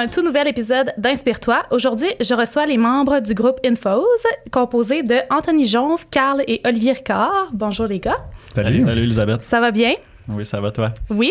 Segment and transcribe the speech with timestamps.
[0.00, 1.62] un tout nouvel épisode d'Inspire-toi.
[1.70, 4.06] Aujourd'hui, je reçois les membres du groupe Infos,
[4.50, 7.50] composé de Anthony Jonve, Carl et Olivier Ricard.
[7.52, 8.16] Bonjour les gars.
[8.54, 8.82] Salut.
[8.82, 9.42] Salut Elisabeth.
[9.42, 9.92] Ça va bien?
[10.26, 10.92] Oui, ça va toi?
[11.10, 11.30] Oui.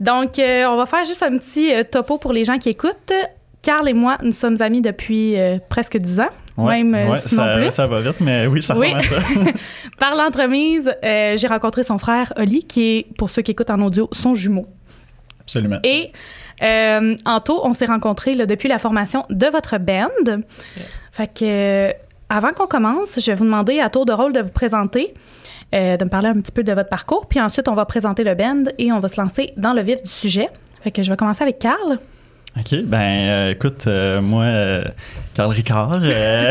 [0.00, 3.12] Donc, euh, on va faire juste un petit euh, topo pour les gens qui écoutent.
[3.60, 6.28] Carl et moi, nous sommes amis depuis euh, presque 10 ans.
[6.56, 7.70] Ouais, même ouais, sinon ça, plus.
[7.70, 8.90] ça va vite, mais oui, ça Oui.
[8.94, 9.52] ressemble à ça.
[9.98, 13.82] Par l'entremise, euh, j'ai rencontré son frère Oli, qui est, pour ceux qui écoutent en
[13.82, 14.66] audio, son jumeau.
[15.42, 15.78] Absolument.
[15.84, 16.10] Et
[16.62, 20.42] euh, Anto, on s'est rencontrés là, depuis la formation de votre band.
[21.12, 21.92] Fait que, euh,
[22.28, 25.14] avant qu'on commence, je vais vous demander à tour de rôle de vous présenter,
[25.74, 28.24] euh, de me parler un petit peu de votre parcours, puis ensuite on va présenter
[28.24, 30.48] le band et on va se lancer dans le vif du sujet.
[30.82, 31.98] Fait que je vais commencer avec Carl.
[32.56, 34.84] OK, ben euh, écoute, euh, moi, euh,
[35.34, 36.50] Carl Ricard, euh,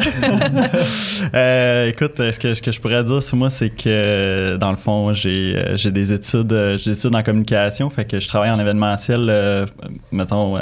[1.89, 5.11] écoute, ce que, ce que je pourrais dire sur moi, c'est que dans le fond,
[5.11, 9.65] j'ai j'ai des études j'ai des études en communication, fait que je travaille en événementiel,
[10.11, 10.57] mettons,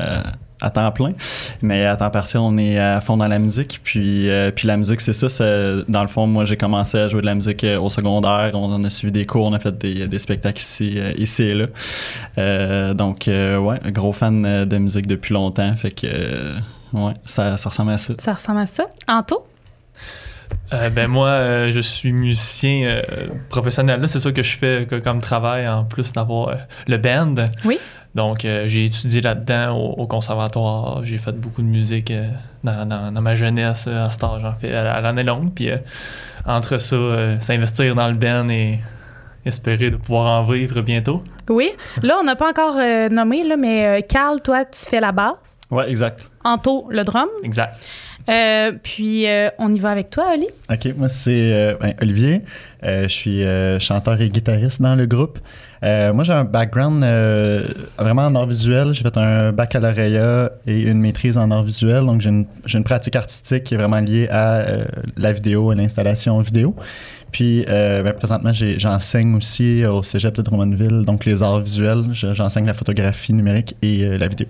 [0.61, 1.13] à temps plein,
[1.61, 4.77] mais à temps partiel, on est à fond dans la musique, puis, euh, puis la
[4.77, 7.63] musique, c'est ça, c'est- dans le fond, moi, j'ai commencé à jouer de la musique
[7.65, 10.61] euh, au secondaire, on en a suivi des cours, on a fait des, des spectacles
[10.61, 11.65] ici, euh, ici et là,
[12.37, 15.75] Euh, donc, euh, ouais, gros fan de musique depuis longtemps.
[15.75, 16.57] Fait que, euh,
[16.93, 18.13] ouais, ça, ça ressemble à ça.
[18.19, 18.85] Ça ressemble à ça.
[19.07, 19.45] Anto?
[20.73, 23.01] Euh, ben moi, euh, je suis musicien euh,
[23.49, 24.01] professionnel.
[24.01, 26.55] Là, c'est ça que je fais que- comme travail en plus d'avoir euh,
[26.87, 27.35] le band.
[27.65, 27.79] Oui.
[28.15, 31.03] Donc, euh, j'ai étudié là-dedans au, au conservatoire.
[31.03, 32.27] J'ai fait beaucoup de musique euh,
[32.63, 35.51] dans, dans- dans ma jeunesse euh, à cet âge, en fait, à, à l'année longue.
[35.53, 35.77] Puis euh,
[36.45, 38.79] entre ça, euh, s'investir dans le band et
[39.45, 41.21] espérer de pouvoir en vivre bientôt.
[41.49, 41.69] Oui.
[42.01, 45.11] Là, on n'a pas encore euh, nommé, là, mais euh, Carl, toi, tu fais la
[45.11, 45.57] basse.
[45.69, 46.29] Ouais, exact.
[46.43, 47.27] Anto, le drum.
[47.43, 47.77] Exact.
[48.29, 50.47] Euh, puis, euh, on y va avec toi, Oli.
[50.71, 52.41] OK, moi c'est euh, ben, Olivier.
[52.83, 55.37] Euh, je suis euh, chanteur et guitariste dans le groupe.
[55.83, 57.63] Euh, moi j'ai un background euh,
[57.97, 58.93] vraiment en art visuel.
[58.93, 62.05] J'ai fait un baccalauréat et une maîtrise en art visuel.
[62.05, 64.85] Donc j'ai une, pratique artistique qui est vraiment liée à euh,
[65.17, 66.75] la vidéo et l'installation vidéo.
[67.31, 72.05] Puis ben, présentement j'enseigne aussi au Cégep de Drummondville, donc les arts visuels.
[72.13, 74.47] Je- J'enseigne la photographie numérique et la vidéo.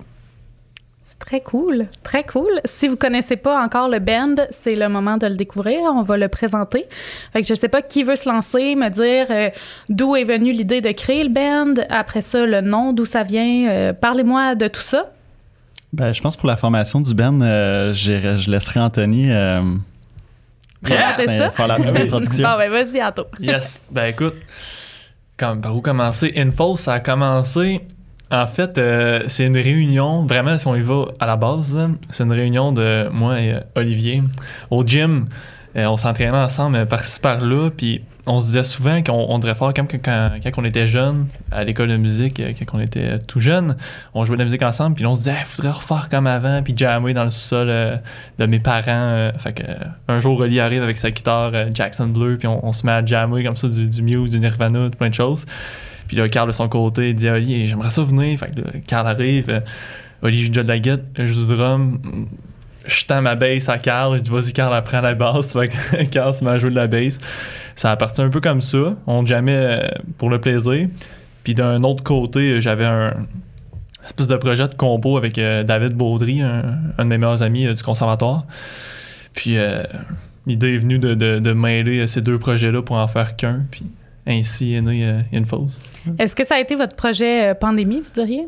[1.18, 2.50] Très cool, très cool.
[2.66, 5.78] Si vous connaissez pas encore le band, c'est le moment de le découvrir.
[5.92, 6.86] On va le présenter.
[7.32, 9.48] Fait que je sais pas qui veut se lancer, me dire euh,
[9.88, 11.74] d'où est venue l'idée de créer le band.
[11.88, 13.68] Après ça, le nom, d'où ça vient.
[13.68, 15.10] Euh, Parlez-moi de tout ça.
[15.92, 19.62] Ben, je pense pour la formation du Ben, euh, je laisserai Anthony euh,
[20.82, 21.50] Présenter faire- ça?
[21.52, 22.46] faire la petite introduction.
[22.46, 23.24] Bon, ben vas-y, Anto.
[23.40, 23.82] Yes.
[23.90, 24.34] ben écoute,
[25.38, 26.32] comme, par où commencer?
[26.36, 27.80] Info, ça a commencé.
[28.30, 31.78] En fait, euh, c'est une réunion, vraiment, si on y va à la base,
[32.10, 34.22] c'est une réunion de moi et euh, Olivier
[34.70, 35.26] au gym.
[35.76, 39.72] Euh, on s'entraînait ensemble par-ci par-là, puis on se disait souvent qu'on on devrait faire
[39.74, 43.76] comme quand, on était jeune, à l'école de musique, quand on était tout jeune,
[44.12, 46.62] on jouait de la musique ensemble, puis on se disait, il faudrait refaire comme avant,
[46.62, 49.30] puis jammer dans le sol de mes parents.
[49.38, 49.62] fait que,
[50.08, 53.04] un jour, Oli arrive avec sa guitare Jackson Bleu, puis on, on se met à
[53.04, 55.44] jammer comme ça du, du Muse, du Nirvana, plein de choses.
[56.06, 58.38] Puis là, Carl de son côté, dit à Oli, j'aimerais ça venir.
[58.38, 59.60] Fait que là, Carl arrive, euh,
[60.22, 62.28] Oli joue de la guitare, je joue du drum.
[62.86, 65.52] Je tends ma bass à Carl, je dis vas-y Carl, apprends la basse.
[65.58, 67.18] Fait que Carl se met à jouer de la bass.
[67.74, 68.96] Ça a parti un peu comme ça.
[69.06, 69.88] On jamais euh,
[70.18, 70.88] pour le plaisir.
[71.42, 73.26] Puis d'un autre côté, euh, j'avais un
[74.04, 76.62] espèce de projet de compo avec David Baudry, un,
[76.96, 78.44] de mes meilleurs amis du conservatoire.
[79.34, 79.56] Puis
[80.46, 83.62] l'idée est venue de, de, mêler ces deux projets-là pour en faire qu'un.
[83.68, 83.82] Puis
[84.26, 85.66] ainsi est né euh, Infos.
[86.18, 88.46] Est-ce que ça a été votre projet euh, pandémie, vous diriez?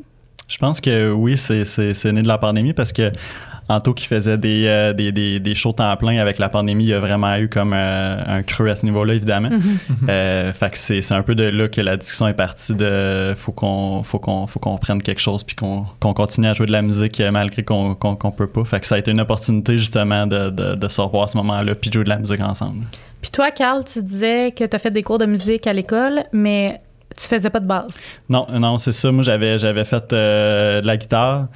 [0.49, 3.13] Je pense que oui, c'est- né de la pandémie parce que
[3.71, 6.89] Anto qui faisait des, euh, des, des, des shows temps plein avec la pandémie, il
[6.89, 9.51] y a vraiment eu comme euh, un creux à ce niveau-là, évidemment.
[10.09, 13.53] Euh, fait que c'est un peu de là que la discussion est partie de faut
[13.53, 15.85] qu'on faut qu'on faut qu'on prenne quelque chose puis qu'on
[16.15, 18.65] continue à jouer de la musique malgré qu'on qu'on qu'on peut pas.
[18.65, 21.37] Fait que ça a été une opportunité justement de, de, de se revoir à ce
[21.37, 22.87] moment-là puis de jouer de la musique ensemble.
[23.21, 26.25] Puis toi, Carl, tu disais que tu as fait des cours de musique à l'école,
[26.33, 26.81] mais
[27.17, 27.99] tu faisais pas de basse.
[28.29, 29.11] Non, non, c'est ça.
[29.11, 31.49] Moi, j'avais, fait euh, de la guitare.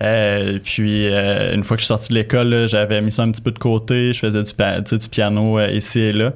[0.00, 3.22] Euh, puis, euh, une fois que je suis sorti de l'école, là, j'avais mis ça
[3.24, 4.12] un petit peu de côté.
[4.12, 6.32] Je faisais du, piano euh, ici et là.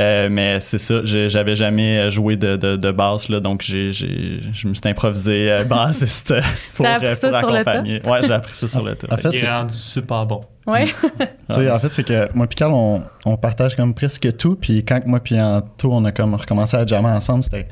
[0.00, 3.28] Euh, mais c'est ça, j'ai- j'avais jamais joué de, de, de basse.
[3.28, 6.34] Là, donc, j'ai, j'ai, je me suis improvisé euh, bassiste
[6.74, 8.00] pour, appris euh, accompagner.
[8.06, 9.08] Ouais, j'ai appris ça sur le tas.
[9.10, 10.40] En fait, c'est- est rendu super bon.
[10.64, 10.86] Ouais.
[10.86, 11.26] Tu
[11.56, 14.54] sais, en fait, c'est que moi puis Carl, on, on partage comme presque tout.
[14.54, 17.66] Puis quand moi puis Anto, on a comme recommencé à jammer ensemble, c'était...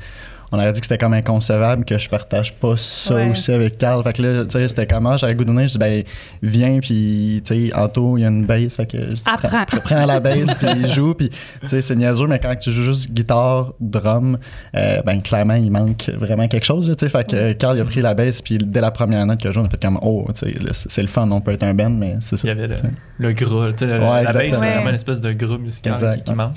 [0.51, 3.29] on aurait dit que c'était comme inconcevable que je partage pas ça Ouais.
[3.31, 4.03] aussi avec Carl.
[4.03, 5.67] Fait que là, tu sais, c'était comme, ah, j'avais le goût de donner.
[5.67, 6.03] Je dis, ben,
[6.41, 8.75] viens, puis, tu sais, Anto, il y a une bass.
[8.75, 11.13] Fait que je prends, prends la bass, puis joue.
[11.13, 14.37] Puis, tu sais, c'est niaiseux, mais quand tu joues juste guitare, drum,
[14.75, 17.09] euh, ben, clairement, il manque vraiment quelque chose, là, tu sais.
[17.09, 19.53] Fait que Carl, il a pris la bass, puis dès la première note que je
[19.53, 20.55] joue, on a fait comme, oh, tu sais,
[20.89, 22.47] c'est le fun, on peut être un band, mais c'est ça.
[22.47, 22.75] Il y avait le,
[23.19, 26.23] le gras, tu sais, Ouais, la bass, c'est vraiment une espèce de gras musical qui,
[26.23, 26.55] qui manque.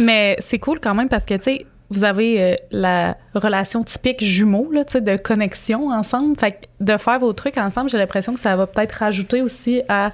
[0.00, 4.22] Mais c'est cool quand même parce que, tu sais, vous avez euh, la relation typique
[4.22, 6.38] jumeau, là, de connexion ensemble.
[6.38, 9.82] Fait que de faire vos trucs ensemble, j'ai l'impression que ça va peut-être rajouter aussi
[9.88, 10.12] à.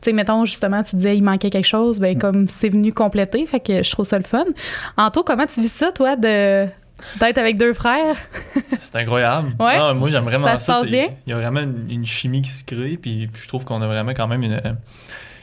[0.00, 3.44] Tu sais, mettons, justement, tu disais il manquait quelque chose, ben comme c'est venu compléter,
[3.46, 4.44] fait que je trouve ça le fun.
[4.96, 6.66] Anto, comment tu vis ça, toi, de
[7.18, 8.16] d'être avec deux frères?
[8.78, 9.54] C'est incroyable.
[9.58, 9.78] Ouais.
[9.78, 11.08] Non, moi, j'aime vraiment Ça passe bien?
[11.26, 13.80] Il y a vraiment une, une chimie qui se crée, puis, puis je trouve qu'on
[13.82, 14.60] a vraiment quand même une,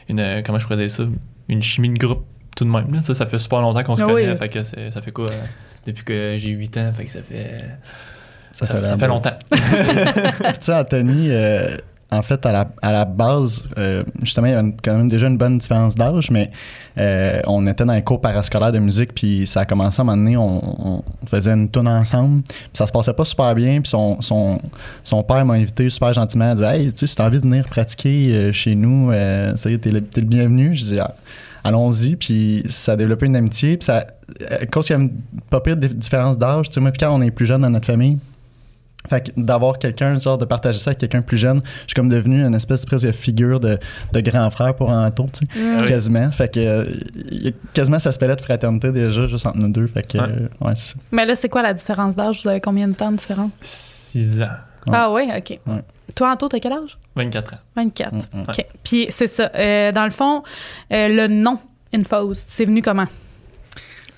[0.08, 0.42] une.
[0.44, 1.04] Comment je pourrais dire ça?
[1.48, 2.24] Une chimie de groupe
[2.56, 2.92] tout de même.
[2.92, 3.02] là.
[3.04, 4.36] Sais, ça fait super longtemps qu'on se Ah connaît, oui.
[4.36, 5.26] fait que ça fait quoi
[5.86, 7.64] Depuis que j'ai 8 ans, fait que ça fait.
[8.52, 9.36] Ça, fait ça longtemps.
[9.52, 9.58] Tu
[10.60, 11.76] sais, Anthony, euh,
[12.10, 15.08] en fait, à la, à la base, euh, justement, il y a une- quand même
[15.08, 16.50] déjà une bonne différence d'âge, mais
[16.96, 20.04] euh, on était dans un cours parascolaire de musique, puis ça a commencé à un
[20.06, 23.80] moment donné, on, on faisait une tune ensemble, puis ça se passait pas super bien,
[23.82, 24.58] puis son, son,
[25.04, 27.42] son père m'a invité super gentiment à dire Hey, tu sais, si t'as envie de
[27.42, 30.74] venir pratiquer euh, chez nous, euh, ça y est, t'es le, le bienvenu.
[30.76, 31.14] Je dis Ah,
[31.66, 33.76] Allons-y, puis ça a développé une amitié.
[33.76, 34.06] Puis ça,
[34.50, 35.10] à cause qu'il y a une
[35.50, 37.70] pas pire dif- différence d'âge, tu sais, moi, puis quand on est plus jeune dans
[37.70, 38.18] notre famille,
[39.08, 41.94] fait que d'avoir quelqu'un, genre de partager ça avec quelqu'un de plus jeune, je suis
[41.94, 43.78] comme devenu une espèce presque de figure de,
[44.12, 46.28] de grand frère pour Anto, tu sais, Ah quasiment.
[46.32, 46.84] Fait que euh,
[47.30, 49.86] il y a quasiment cet aspect-là de fraternité déjà, juste entre nous deux.
[49.86, 50.24] Fait que, Ouais.
[50.24, 50.98] euh, ouais, c'est ça.
[51.12, 52.42] Mais là, c'est quoi la différence d'âge?
[52.42, 53.50] Vous avez combien de temps de différence?
[53.60, 54.46] 6 ans.
[54.88, 54.92] Ouais.
[54.92, 55.60] Ah oui, OK.
[55.68, 55.82] Ouais.
[56.16, 56.98] Toi, Anto, t'as quel âge?
[57.14, 57.58] 24 ans.
[57.76, 58.12] 24.
[58.12, 58.42] Mm, mm.
[58.48, 58.66] OK.
[58.82, 59.50] Puis c'est ça.
[59.54, 60.42] Euh, dans le fond,
[60.92, 61.58] euh, le nom
[61.94, 63.06] Infos, c'est venu comment?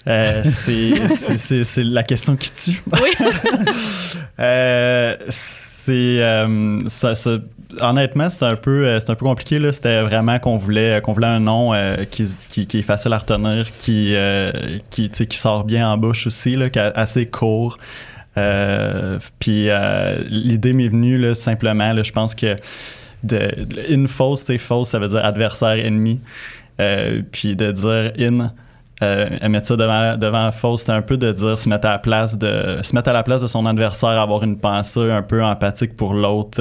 [0.07, 2.83] Euh, c'est- c'est c'est- c'est la question qui tue.
[2.93, 3.11] Oui.
[4.41, 7.39] Euh, c'est euh, ça, ça-
[7.81, 11.27] honnêtement c'est un peu c'est un peu compliqué là c'était vraiment qu'on voulait qu'on voulait
[11.27, 14.53] un nom euh, qui, qui, qui est facile à retenir qui euh,
[14.91, 17.79] qui tu sais, qui sort bien en bouche aussi là qui est assez court
[18.39, 22.57] Euh, puis euh, l'idée m'est venue simplement je pense que
[23.25, 23.51] de,
[23.91, 26.21] in fausse tu sais, fausse ça veut dire adversaire ennemi
[26.81, 28.53] Euh, puis de dire in
[29.03, 32.39] euh, mettre ça devant, devant c'était un peu de dire se mettre à la place
[32.39, 35.97] de se mettre à la place de son adversaire, avoir une pensée un peu empathique
[35.97, 36.61] pour l'autre.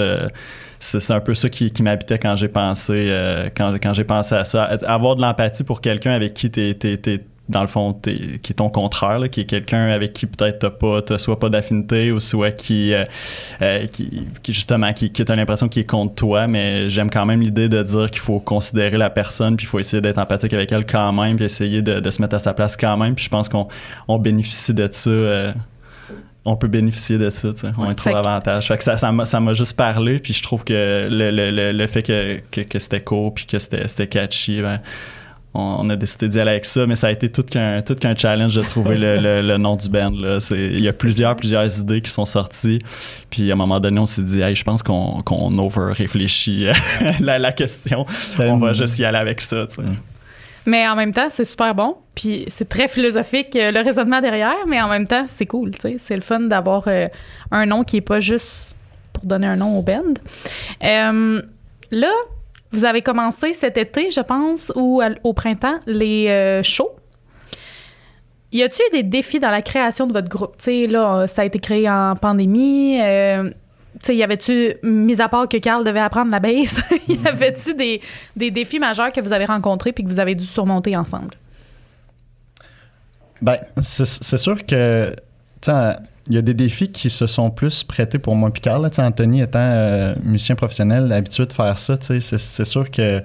[0.80, 3.12] c'est c'est un peu ça qui, m'habitait quand j'ai pensé
[3.56, 4.64] quand, quand j'ai pensé à ça.
[4.88, 8.70] Avoir de l'empathie pour quelqu'un avec qui t'es- t'es- dans le fond, qui est ton
[8.70, 12.52] contraire, là, qui est quelqu'un avec qui peut-être t'as pas, soit pas d'affinité ou soit
[12.52, 13.06] qui, euh,
[13.62, 17.42] euh, qui, qui, justement, qui, qui l'impression qu'il est contre toi, mais j'aime quand même
[17.42, 20.72] l'idée de dire qu'il faut considérer la personne, puis il faut essayer d'être empathique avec
[20.72, 23.26] elle quand même, puis essayer de, de se mettre à sa place quand même, puis
[23.26, 23.68] je pense qu'on
[24.08, 25.10] on bénéficie de ça.
[25.10, 25.54] euh,
[26.46, 27.72] on peut bénéficier de ça, tu sais.
[27.78, 28.70] on y trouve avantage.
[28.70, 31.88] Fait que ça, ça m'a juste parlé, puis je trouve que le, le, le, le
[31.88, 34.80] fait que, que, que c'était court, puis que c'était c'était catchy, ben,
[35.54, 37.96] on, on a décidé d'y aller avec ça, mais ça a été tout qu'un tout
[37.96, 40.12] qu'un challenge de trouver le, le, le nom du band.
[40.12, 40.40] Là.
[40.40, 42.80] C'est- Il y a plusieurs, plusieurs idées qui sont sorties,
[43.30, 46.68] puis à un moment donné, on s'est dit, hey, je pense qu'on qu'on over-réfléchit
[47.20, 48.06] la, la question.
[48.40, 49.68] On va juste y aller avec ça.
[50.66, 51.96] Mais en même temps, c'est super bon.
[52.14, 55.72] Puis c'est très philosophique, euh, le raisonnement derrière, mais en même temps, c'est cool.
[55.72, 55.98] tu sais.
[56.04, 57.08] C'est le fun d'avoir euh,
[57.52, 58.76] un nom qui est pas juste
[59.14, 60.02] pour donner un nom au band.
[60.84, 61.42] Euh,
[61.92, 62.12] là,
[62.72, 66.92] vous avez commencé cet été, je pense, ou à- au printemps, les euh, shows?
[68.52, 70.56] Y eu des défis dans la création de votre groupe?
[70.58, 73.00] Tu sais, là, euh, ça a été créé en pandémie.
[73.02, 73.50] euh,
[74.00, 77.74] tu sais, y avait-tu, mis à part que Carl devait apprendre la bass, y avait-tu
[77.74, 78.00] des,
[78.36, 81.32] des défis majeurs que vous avez rencontrés puis que vous avez dû surmonter ensemble?
[83.42, 85.10] Ben, c'est c'est sûr que,
[85.62, 85.96] tu sais,
[86.30, 88.82] il y a des défis qui se sont plus prêtés pour moi puis Carl.
[88.82, 88.90] là.
[88.98, 93.22] Anthony étant euh, musicien professionnel, habitué de faire ça, c'est sûr que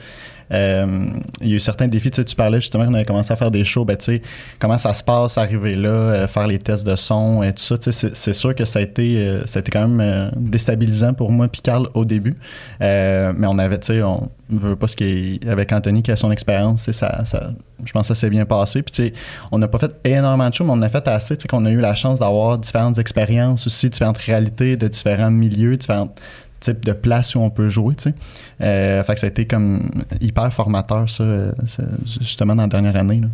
[0.52, 1.06] euh,
[1.40, 2.10] il y a eu certains défis.
[2.10, 3.84] Tu sais, tu parlais justement qu'on avait commencé à faire des shows.
[3.84, 4.22] Ben, tu sais,
[4.58, 7.78] comment ça se passe, arriver là, euh, faire les tests de son et tout ça.
[7.78, 11.12] Tu sais, c'est- sûr que ça a été, euh, ça a été quand même déstabilisant
[11.14, 12.34] pour moi puis Carl au début.
[12.80, 16.30] Mais on avait, tu sais, on veut pas ce qui avec Anthony qui a son
[16.30, 17.52] expérience, ça, ça,
[17.84, 18.82] je pense que ça s'est bien passé.
[18.82, 19.12] Puis, tu sais,
[19.50, 21.64] on n'a pas fait énormément de shows, mais on a fait assez, tu sais, qu'on
[21.64, 26.08] a eu la chance d'avoir différentes expériences aussi, différentes réalités de différents milieux, différents
[26.62, 28.14] types de places où on peut jouer, tu sais.
[28.62, 29.90] Euh, fait que ça a été comme
[30.20, 31.82] hyper formateur, ça, euh, ça,
[32.20, 33.20] justement, dans la dernière année.
[33.20, 33.28] là.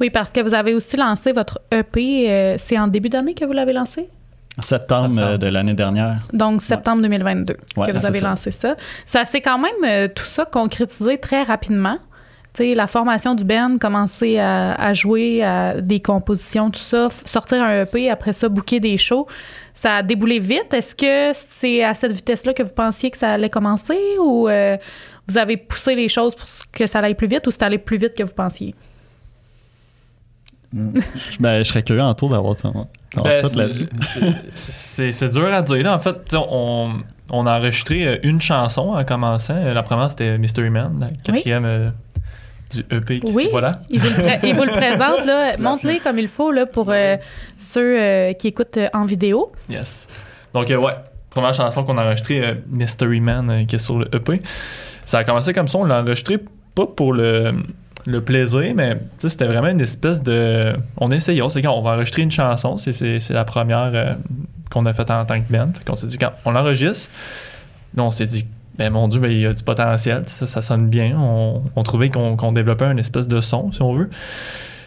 [0.00, 3.44] Oui, parce que vous avez aussi lancé votre EP, euh, c'est en début d'année que
[3.44, 4.08] vous l'avez lancé?
[4.60, 5.38] Septembre, Septembre.
[5.38, 6.18] de l'année dernière.
[6.32, 8.28] Donc, septembre 2022 Ouais, que vous avez ça.
[8.28, 8.76] lancé ça.
[9.06, 11.98] Ça s'est quand même euh, tout ça concrétisé très rapidement.
[12.54, 17.08] tu sais, la formation du band, commencer à, à jouer à des compositions, tout ça,
[17.24, 19.26] sortir un EP, après ça, booker des shows,
[19.84, 20.72] ça a déboulé vite.
[20.72, 24.78] Est-ce que c'est à cette vitesse-là que vous pensiez que ça allait commencer ou euh,
[25.28, 27.98] vous avez poussé les choses pour que ça aille plus vite ou c'est allé plus
[27.98, 28.74] vite que vous pensiez?
[31.38, 35.28] Ben, je serais curieux en tour d'avoir ton, ton Ben, c'est- là-dessus.
[35.28, 35.82] dur à dire.
[35.84, 35.94] là.
[35.94, 36.94] En fait, on,
[37.30, 39.54] on a enregistré euh, une chanson en commençant.
[39.62, 41.90] La première, c'était Mystery Man, la quatrième euh,
[42.70, 43.20] du EP.
[43.20, 43.48] Qui, Oui.
[43.50, 43.72] Voilà.
[43.90, 45.56] Il vous le, il vous le présente, là.
[45.58, 47.16] Montre-les comme il faut, là, pour euh,
[47.56, 49.52] ceux euh, qui écoutent euh, en vidéo.
[49.68, 50.08] Yes.
[50.52, 50.94] Donc, ouais,
[51.30, 54.40] première chanson qu'on a enregistrée, Mystery Man, qui est sur le EP.
[55.04, 55.78] Ça a commencé comme ça.
[55.78, 56.38] On l'a enregistré
[56.74, 57.52] pas pour le,
[58.06, 60.74] le plaisir, mais c'était vraiment une espèce de.
[60.96, 62.76] On essayait, on s'est dit, on va enregistrer une chanson.
[62.78, 64.16] C'est, la première
[64.70, 65.70] qu'on a faite en tant que band.
[65.74, 67.10] Fait qu'on s'est dit, quand on l'enregistre,
[67.96, 70.24] on s'est dit, ben mon Dieu, ben, il y a du potentiel.
[70.26, 71.16] Ça, ça sonne bien.
[71.18, 74.10] On, on trouvait qu'on, développait une espèce de son, si on veut.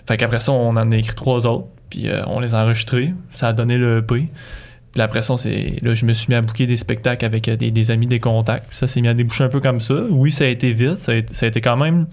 [0.08, 1.68] Fait qu'après ça, on en a écrit trois autres.
[1.90, 3.14] Puis euh, on les a enregistrés.
[3.34, 4.28] Ça a donné le EP.
[4.92, 7.72] Puis après ça, là, je me suis mis à booker des spectacles avec euh, des,
[7.72, 8.68] des amis, des contacts.
[8.70, 9.96] Puis ça s'est mis à déboucher un peu comme ça.
[10.10, 10.98] Oui, ça a été vite.
[10.98, 12.08] Ça a été, ça a été quand même.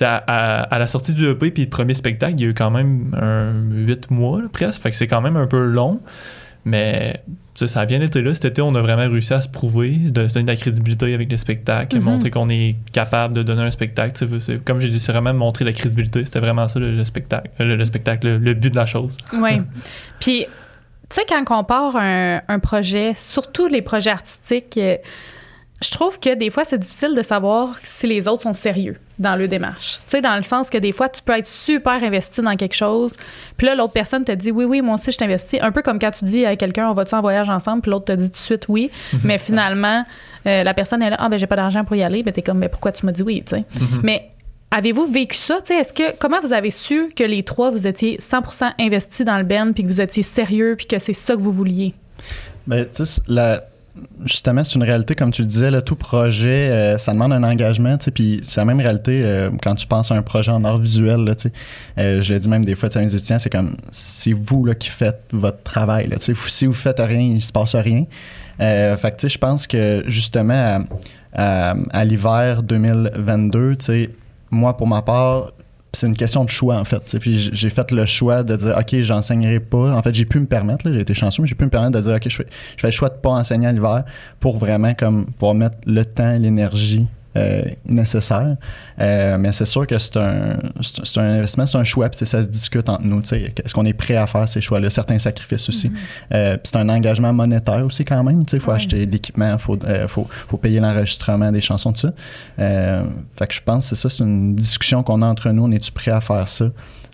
[0.00, 0.16] À,
[0.62, 3.16] à- la sortie du EP puis le premier spectacle, il y a eu quand même
[3.20, 3.52] un
[3.84, 4.80] 8 mois presque.
[4.82, 6.00] Fait que c'est quand même un peu long.
[6.64, 7.22] Mais
[7.58, 8.34] sais, ça a bien été là.
[8.34, 11.12] Cet été, on a vraiment réussi à se prouver, de se donner de la crédibilité
[11.14, 12.02] avec les spectacles, Mhm.
[12.02, 14.26] montrer qu'on est capable de donner un spectacle.
[14.64, 16.24] Comme j'ai dit, c'est vraiment montrer la crédibilité.
[16.24, 19.16] C'était vraiment ça le, le spectacle, le, le spectacle, le- but de la chose.
[19.34, 19.60] Oui.
[20.20, 20.46] Puis,
[21.10, 24.96] tu sais, quand on part un, un projet, surtout les projets artistiques, euh,
[25.80, 29.36] je trouve que des fois, c'est difficile de savoir si les autres sont sérieux dans
[29.36, 30.00] leur démarche.
[30.06, 32.74] Tu sais, dans le sens que des fois, tu peux être super investi dans quelque
[32.74, 33.14] chose,
[33.56, 35.60] puis là, l'autre personne te dit oui, oui, moi aussi, je t'investis.
[35.62, 38.06] Un peu comme quand tu dis à quelqu'un, on va-tu en voyage ensemble, puis l'autre
[38.06, 38.90] te dit tout de suite oui,
[39.24, 40.04] mais finalement,
[40.46, 42.42] euh, la personne est là, ah, ben, j'ai pas d'argent pour y aller, ben, t'es
[42.42, 43.64] comme, mais pourquoi tu m'as dit oui, tu sais?
[44.02, 44.30] Mais
[44.72, 45.60] avez-vous vécu ça?
[45.60, 49.24] Tu sais, Est-ce que comment vous avez su que les trois vous étiez 100% investis
[49.24, 51.94] dans le band puis que vous étiez sérieux puis que c'est ça que vous vouliez?
[52.66, 53.62] Ben, tu sais, la-
[54.24, 57.96] justement, c'est une réalité, comme tu le disais, tout projet, euh, ça demande un engagement,
[58.14, 61.34] puis c'est la même réalité euh, quand tu penses à un projet en art visuel.
[61.98, 64.74] Euh, je l'ai dit même des fois à mes étudiants, c'est comme, c'est vous, là,
[64.74, 66.16] qui faites votre travail, là.
[66.18, 68.04] Si vous faites rien, il se passe rien.
[68.58, 70.84] Fait je pense que, justement,
[71.32, 74.10] à, à- l'hiver 2022, tu sais,
[74.50, 75.52] moi, pour ma part,
[75.92, 77.00] c'est une question de choix, en fait.
[77.00, 77.18] tu sais.
[77.18, 79.94] Puis j'ai fait le choix de dire, OK, j'enseignerai pas.
[79.94, 82.02] En fait, j'ai pu me permettre, j'ai été chanceux, mais j'ai pu me permettre de
[82.02, 84.04] dire, OK, je fais, je fais le choix de pas enseigner à l'hiver
[84.40, 87.06] pour vraiment comme pouvoir mettre le temps, l'énergie
[87.38, 88.56] euh, nécessaire.
[89.00, 92.42] Euh, mais c'est sûr que c'est un, c'est un investissement, c'est un choix, puis ça
[92.42, 93.20] se discute entre nous.
[93.22, 94.90] tu sais, Est-ce qu'on est prêt à faire ces choix-là?
[94.90, 95.90] Certains sacrifices aussi.
[96.34, 98.44] Euh, puis c'est un engagement monétaire aussi quand même.
[98.52, 98.76] Il faut Ouais.
[98.76, 102.12] acheter de l'équipement, il faut, euh, faut, faut payer l'enregistrement des chansons, tout ça.
[102.58, 103.04] Euh,
[103.38, 105.64] fait que je pense que c'est ça, c'est une discussion qu'on a entre nous.
[105.64, 106.66] On est-tu prêt à faire ça?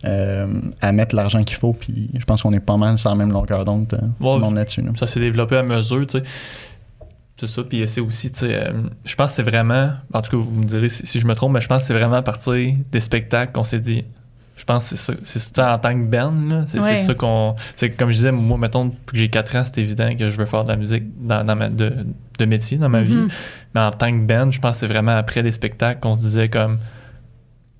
[0.06, 0.46] Euh,
[0.82, 3.32] à mettre l'argent qu'il faut, puis je pense qu'on est pas mal sur la même
[3.32, 4.84] longueur d'onde, euh, Ouais, là-dessus.
[4.96, 6.24] Ça s'est développé à mesure, tu sais.
[7.36, 8.72] C'est ça, puis c'est aussi, tu sais, euh,
[9.04, 11.34] je pense que c'est vraiment, en tout cas, vous me direz si, si je me
[11.34, 12.54] trompe, mais je pense que c'est vraiment à partir
[12.92, 14.04] des spectacles qu'on s'est dit,
[14.56, 16.94] je pense que c'est ça, c'est ça en tant que band, là, c'est Ouais.
[16.94, 20.14] ça qu'on, c'est comme je disais, moi, mettons, depuis que j'ai 4 ans, c'est évident
[20.16, 22.06] que je veux faire de la musique dans, dans ma, de,
[22.38, 23.28] de métier dans ma vie, Mhm.
[23.74, 26.20] mais en tant que band, je pense que c'est vraiment après les spectacles qu'on se
[26.20, 26.78] disait comme,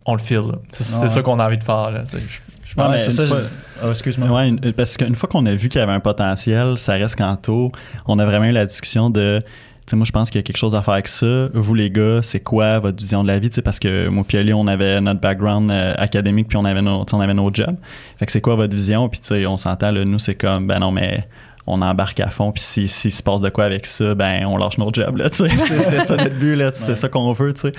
[0.04, 0.42] on le file,
[0.72, 1.08] c'est Ouais.
[1.08, 2.22] ça qu'on a envie de faire, là, tu sais.
[2.28, 2.40] Je-
[2.76, 3.34] je pense Ouais, que mais c'est une ça.
[3.34, 4.28] fois- je- Ah, excuse-moi.
[4.30, 7.16] Ouais, une- parce qu'une fois qu'on a vu qu'il y avait un potentiel, ça reste
[7.16, 7.72] qu'en tour,
[8.06, 9.42] on a vraiment eu la discussion de.
[9.86, 11.48] Tu sais, moi, je pense qu'il y a quelque chose à faire avec ça.
[11.52, 13.50] Vous, les gars, c'est quoi votre vision de la vie?
[13.50, 16.64] Tu sais, parce que moi, puis Ali, on avait notre background euh, académique, puis on
[16.64, 17.76] avait, nos, on avait nos jobs.
[18.16, 19.08] Fait que c'est quoi votre vision?
[19.10, 21.24] Puis, tu sais, on s'entend, là, nous, c'est comme, ben non, mais
[21.66, 24.56] on embarque à fond, puis si, si se passe de quoi avec ça, ben on
[24.56, 25.56] lâche notre job, là, tu sais.
[25.58, 27.72] C'est ça notre but, là, c'est ça qu'on veut, tu sais.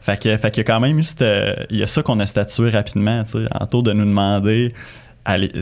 [0.00, 2.18] Fait que, fait qu'il y a quand même eu cette, il y a ça qu'on
[2.20, 4.74] a statué rapidement, tu sais, en tour de nous demander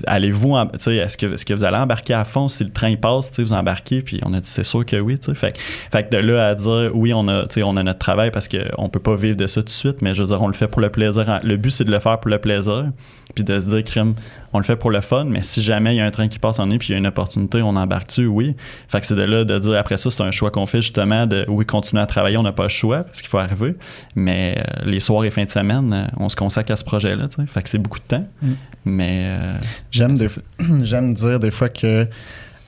[0.06, 2.49] allez-vous, est-ce que, est-ce que vous allez embarquer à fond?
[2.49, 5.18] Si le train passe, vous embarquez, puis on a dit c'est sûr que oui.
[5.35, 8.88] Fait, que- de là à dire oui, on a, on a notre travail parce qu'on
[8.88, 10.68] peut pas vivre de ça tout de suite, mais je veux dire, on le fait
[10.68, 11.40] pour le plaisir.
[11.42, 12.87] Le but, c'est de le faire pour le plaisir,
[13.35, 14.14] puis de se dire, crime,
[14.52, 16.38] on le fait pour le fun, mais si jamais il y a un train qui
[16.38, 18.54] passe en nez, puis il y a une opportunité, on embarque dessus, oui.
[18.88, 21.26] Fait que c'est de là de dire après ça, c'est un choix qu'on fait justement
[21.26, 23.75] de oui, continuer à travailler, on n'a pas le choix parce qu'il faut arriver,
[24.14, 27.26] mais euh, les soirs et fins de semaine, euh, on se consacre à ce projet-là.
[27.46, 28.52] Fait que c'est beaucoup de temps, Mm.
[28.87, 29.55] Mais euh,
[29.90, 30.28] J'aime des-
[31.14, 32.07] dire des fois que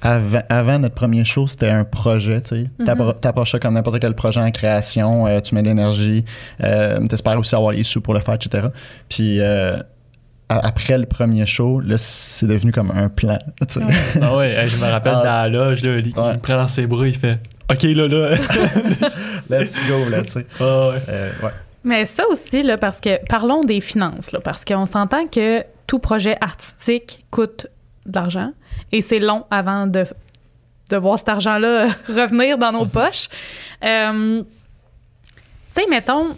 [0.00, 2.40] avant, avant notre premier show, c'était un projet.
[2.42, 2.84] Tu sais.
[3.20, 6.24] T'approches ça comme n'importe quel projet en création, euh, tu mets de l'énergie,
[6.62, 8.68] euh, t'espères aussi avoir les sous pour le faire, etc.
[9.08, 9.76] Puis euh,
[10.48, 13.38] a- après le premier show, là, c'est devenu comme un plan.
[13.60, 13.80] tu sais.
[13.84, 13.94] Ouais.
[14.22, 15.24] Ah ouais, je me rappelle Ah.
[15.24, 16.34] dans la loge, là, Ouais.
[16.34, 17.38] me prend dans ses bras, il fait
[17.70, 18.36] OK, là, là.
[19.50, 20.46] Let's go, là, tu sais.
[20.60, 21.02] Ah ouais.
[21.08, 21.50] Euh, ouais.
[21.84, 25.98] Mais ça aussi, là, parce que parlons des finances, là, parce qu'on s'entend que tout
[25.98, 27.66] projet artistique coûte
[28.06, 28.52] de l'argent.
[28.92, 30.04] Et c'est long avant de,
[30.90, 33.26] de voir cet argent-là revenir dans nos poches.
[33.84, 34.42] Euh,
[35.74, 36.36] tu sais, mettons,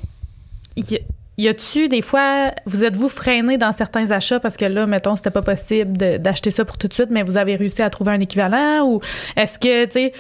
[0.77, 1.01] y,
[1.37, 5.31] y a-tu des fois, vous êtes-vous freiné dans certains achats parce que là, mettons, c'était
[5.31, 8.21] pas possible d'acheter ça pour tout de suite, mais vous avez réussi à trouver un
[8.21, 8.87] équivalent?
[8.87, 9.01] Ou
[9.37, 10.13] est-ce que, tu sais,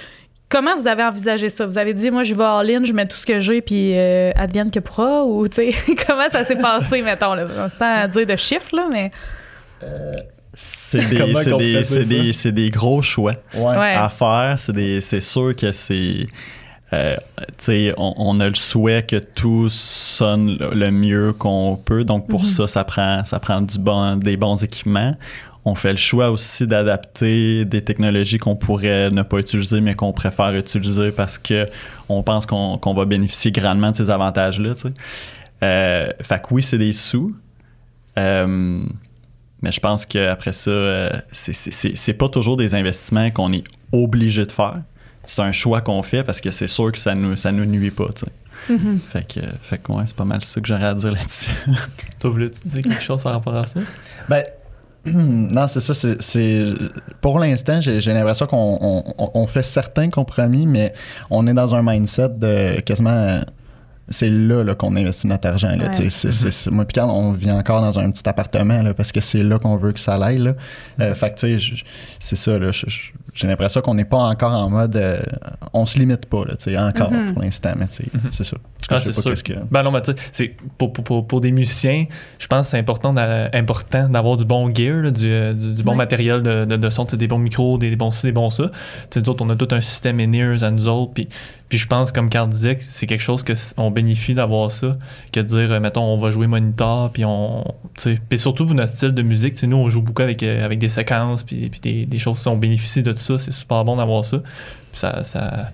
[0.50, 1.64] comment vous avez envisagé ça?
[1.64, 4.32] Vous avez dit, moi, je vais all-in, je mets tout ce que j'ai, puis euh,
[4.36, 8.36] advienne que pourra, ou, tu sais, comment ça s'est passé, mettons, là, sans dire de
[8.36, 9.10] chiffres, là, mais.
[10.52, 13.94] C'est des, c'est des, c'est des, c'est des gros choix Ouais.
[13.94, 14.56] À faire.
[14.58, 16.26] C'est, des, c'est sûr que c'est.
[16.92, 21.78] euh, tu sais, on, on a le souhait que tout sonne le le mieux qu'on
[21.82, 22.04] peut.
[22.04, 25.14] Donc, pour ça, ça prend, ça prend du bon, des bons équipements.
[25.64, 30.12] On fait le choix aussi d'adapter des technologies qu'on pourrait ne pas utiliser, mais qu'on
[30.12, 31.68] préfère utiliser parce que
[32.08, 34.74] on pense qu'on, va bénéficier grandement de ces avantages-là.
[34.74, 34.92] tu sais.
[35.62, 37.34] Euh, fait que oui, c'est des sous.
[38.18, 38.82] Euh,
[39.62, 43.52] mais je pense qu'après ça, euh, c'est- c'est c'est- c'est pas toujours des investissements qu'on
[43.52, 44.78] est obligé de faire.
[45.26, 47.90] C'est un choix qu'on fait parce que c'est sûr que ça nous, ça nous nuit
[47.90, 48.08] pas.
[48.16, 48.72] tu sais.
[48.74, 48.98] Mhm.
[48.98, 51.50] Fait que, fait que ouais, c'est pas mal ça que j'aurais à dire là-dessus.
[52.20, 53.80] Toi, voulais-tu dire quelque chose par rapport à ça?
[54.28, 54.42] Ben,
[55.06, 55.94] non, c'est ça.
[55.94, 56.64] c'est- C'est
[57.20, 60.92] pour l'instant, j'ai l'impression qu'on on- on- on fait certains compromis, mais
[61.30, 63.40] on est dans un mindset de quasiment.
[64.12, 65.68] C'est là, là, qu'on investit notre argent.
[65.68, 65.90] Là, Ouais.
[65.90, 66.10] tu sais.
[66.10, 69.12] C'est- c'est- c'est- moi, puis Carl, on vit encore dans un petit appartement là, parce
[69.12, 70.38] que c'est là qu'on veut que ça aille.
[70.38, 70.54] Là.
[71.00, 71.84] Euh, fait que, tu sais, je-
[72.18, 72.58] c'est ça.
[72.58, 72.70] là,
[73.32, 74.96] J'ai l'impression qu'on n'est pas encore en mode.
[74.96, 75.20] euh,
[75.72, 77.34] on se limite pas, là, tu sais, encore Mhm.
[77.34, 78.56] pour l'instant, mais tu sais, c'est ça.
[78.88, 79.30] Ah, je sais c'est pas sûr.
[79.30, 79.52] qu'est-ce que.
[79.70, 82.06] Ben non, mais tu sais, c'est pour, pour, pour, pour des musiciens,
[82.40, 85.74] je pense que c'est important, d'a- important d'avoir du bon gear, là, du, euh, du,
[85.74, 85.98] du bon Ouais.
[85.98, 88.64] matériel de, de, de son, des bons micros, des, des bons ci, des bons ça.
[88.64, 88.74] Tu
[89.10, 91.28] sais, nous autres, on a tout un système in-ears à nous autres, puis,
[91.70, 94.98] puis je pense, comme Carl disait, c'est quelque chose que s- on bénéficie d'avoir ça,
[95.32, 97.64] que de dire, euh, mettons, on va jouer monitor, puis on,
[98.28, 100.88] puis surtout pour notre style de musique, nous, on joue beaucoup avec, euh, avec des
[100.90, 104.24] séquences, puis, puis des, des choses, on bénéficie de tout ça, c'est super bon d'avoir
[104.24, 104.38] ça.
[104.92, 105.70] Puis ça, ça,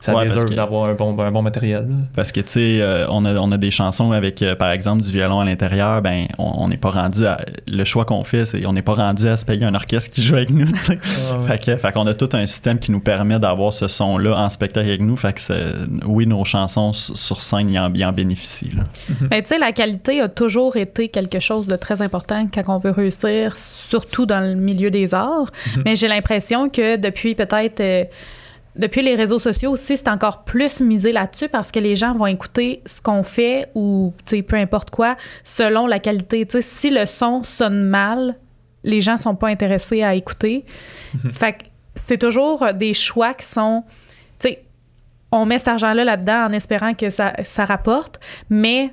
[0.00, 1.86] ça Ouais, que- d'avoir un bon, un bon matériel.
[2.14, 5.02] Parce que, tu sais, euh, on, a, on a des chansons avec, euh, par exemple,
[5.02, 7.38] du violon à l'intérieur, ben, on n'est pas rendu à.
[7.66, 10.22] Le choix qu'on fait, c'est on n'est pas rendu à se payer un orchestre qui
[10.22, 10.98] joue avec nous, tu sais.
[11.46, 14.48] Fait que, fait qu'on a tout un système qui nous permet d'avoir ce son-là en
[14.48, 15.16] spectacle avec nous.
[15.16, 15.74] Fait que, c'est-
[16.06, 18.70] oui, nos chansons sur scène, ils en, ils en bénéficient.
[19.30, 22.78] Mais tu sais, la qualité a toujours été quelque chose de très important quand on
[22.78, 25.50] veut réussir, surtout dans le milieu des arts.
[25.84, 27.80] Mais j'ai l'impression que depuis peut-être.
[27.80, 28.04] euh,
[28.76, 32.26] depuis les réseaux sociaux aussi, c'est encore plus misé là-dessus parce que les gens vont
[32.26, 34.12] écouter ce qu'on fait ou,
[34.46, 36.46] peu importe quoi, selon la qualité.
[36.60, 38.36] Si le son sonne mal,
[38.84, 40.64] les gens sont pas intéressés à écouter.
[41.32, 43.84] Fait que c'est toujours des choix qui sont,
[45.32, 48.92] on met cet argent-là là-dedans en espérant que ça, ça rapporte, mais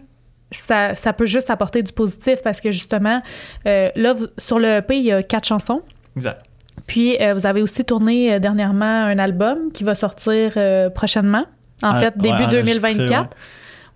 [0.51, 3.21] ça, ça peut juste apporter du positif parce que justement,
[3.65, 5.81] euh, là, sur le EP, il y a quatre chansons.
[6.15, 6.41] Exact.
[6.87, 11.45] Puis, euh, vous avez aussi tourné euh, dernièrement un album qui va sortir euh, prochainement.
[11.83, 13.29] En Ah, fait, ouais, début enregistré, 2024.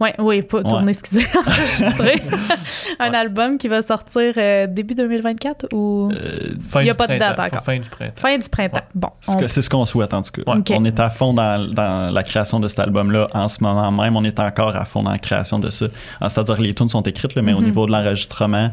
[0.01, 0.91] Ouais, oui, pas tourné, Ouais.
[0.91, 2.21] excusez, enregistré.
[2.99, 3.17] un Ouais.
[3.17, 7.07] album qui va sortir euh, début 2024 ou Euh, Fin Il y a du pas
[7.07, 7.43] de date printemps.
[7.55, 7.65] encore.
[7.65, 8.13] Fin du printemps.
[8.15, 8.77] fin du printemps.
[8.77, 8.83] Ouais.
[8.95, 10.41] Bon, c'est ce on- que- c'est ce qu'on souhaite, en tout cas.
[10.71, 14.15] On est à fond dans, dans la création de cet album-là en ce moment même.
[14.15, 15.87] On est encore à fond dans la création de ça.
[16.21, 17.65] Ah, C'est-à-dire, les tunes sont écrites, là, mais au Mhm.
[17.65, 18.71] niveau de l'enregistrement,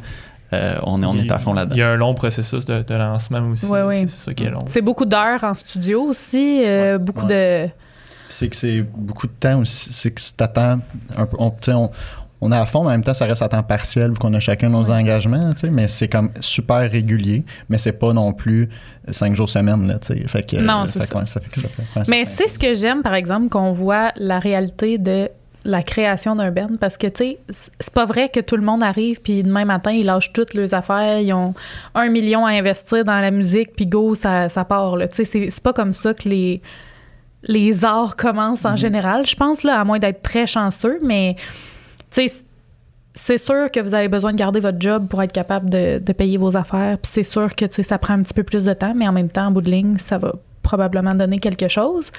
[0.53, 1.77] euh, on, est, on est à fond Il là-dedans.
[1.77, 3.67] y a un long processus de, de lancement aussi.
[3.67, 4.05] Ouais, ouais.
[4.07, 4.61] C'est ça qui est long.
[4.67, 7.67] c'est beaucoup d'heures en studio aussi, euh, beaucoup de...
[8.29, 9.93] C'est que c'est beaucoup de temps aussi.
[9.93, 10.81] C'est que t'attends
[11.17, 11.37] un peu.
[11.39, 11.91] On, on,
[12.41, 14.35] on est à fond, mais en même temps, ça reste à temps partiel vu qu'on
[14.35, 14.97] a chacun nos Ouais.
[14.97, 18.69] engagements, tu sais, mais c'est comme super régulier, mais c'est pas non plus
[19.11, 20.29] cinq jours semaine, là, tu sais.
[20.29, 21.17] Fait que, Non, euh, c'est ça.
[21.19, 23.71] ouais, ça fait que ça fait- ouais, Mais c'est ce que j'aime, par exemple, qu'on
[23.73, 25.31] voit la réalité de
[25.67, 27.39] la création d'un band parce que tu sais
[27.81, 30.75] c'est pas vrai que tout le monde arrive puis demain matin ils lâchent toutes leurs
[30.75, 31.55] affaires ils ont
[31.95, 35.51] un million à investir dans la musique puis go ça, ça part là tu sais
[35.51, 36.63] c'est pas comme ça que les
[37.43, 41.37] les arts commencent en général je pense là à moins d'être très chanceux mais
[42.11, 42.33] tu sais
[43.17, 46.13] c'est sûr que vous avez besoin de garder votre job pour être capable de, de
[46.13, 46.99] payer vos affaires.
[46.99, 49.09] Puis c'est sûr que tu sais, ça prend un petit peu plus de temps, mais
[49.09, 52.13] en même temps, en bout de ligne, ça va probablement donner quelque chose.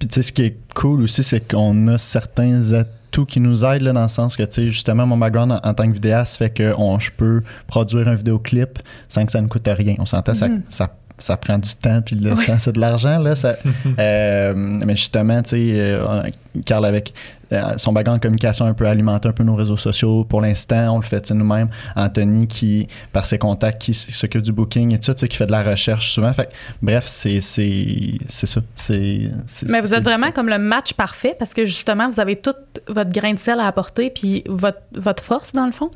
[0.00, 3.64] Puis tu sais, ce qui est cool aussi, c'est qu'on a certains atouts qui nous
[3.64, 5.92] aident, là, dans le sens que, tu sais, justement, mon background en, en tant que
[5.92, 9.94] vidéaste fait que on, je peux produire un vidéoclip sans que ça ne coûte rien.
[9.98, 10.96] On s'entend, ça, ça ça
[11.36, 13.18] prend du temps, puis le temps, c'est de l'argent.
[13.18, 13.56] Là, ça,
[13.98, 16.22] euh, mais justement, tu sais, euh,
[16.64, 17.12] Carl, avec
[17.52, 20.24] euh, son bagage en communication, un peu alimenté un peu nos réseaux sociaux.
[20.24, 21.68] Pour l'instant, on le fait nous-mêmes.
[21.96, 25.36] Anthony, qui, par ses contacts, qui s'occupe du booking et tout ça, tu sais, qui
[25.36, 26.32] fait de la recherche souvent.
[26.32, 26.50] Fait, que,
[26.82, 28.60] bref, c'est ça.
[28.74, 29.30] C'est,
[29.68, 32.54] mais vous êtes vraiment comme le match parfait parce que justement, vous avez tout
[32.88, 35.90] votre grain de sel à apporter, puis votre, votre force, dans le fond.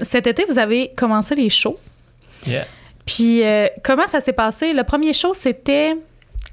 [0.00, 1.78] cet été, vous avez commencé les shows.
[2.46, 2.66] Yeah.
[3.14, 4.72] Puis, euh, comment ça s'est passé?
[4.72, 5.94] Le premier show, c'était.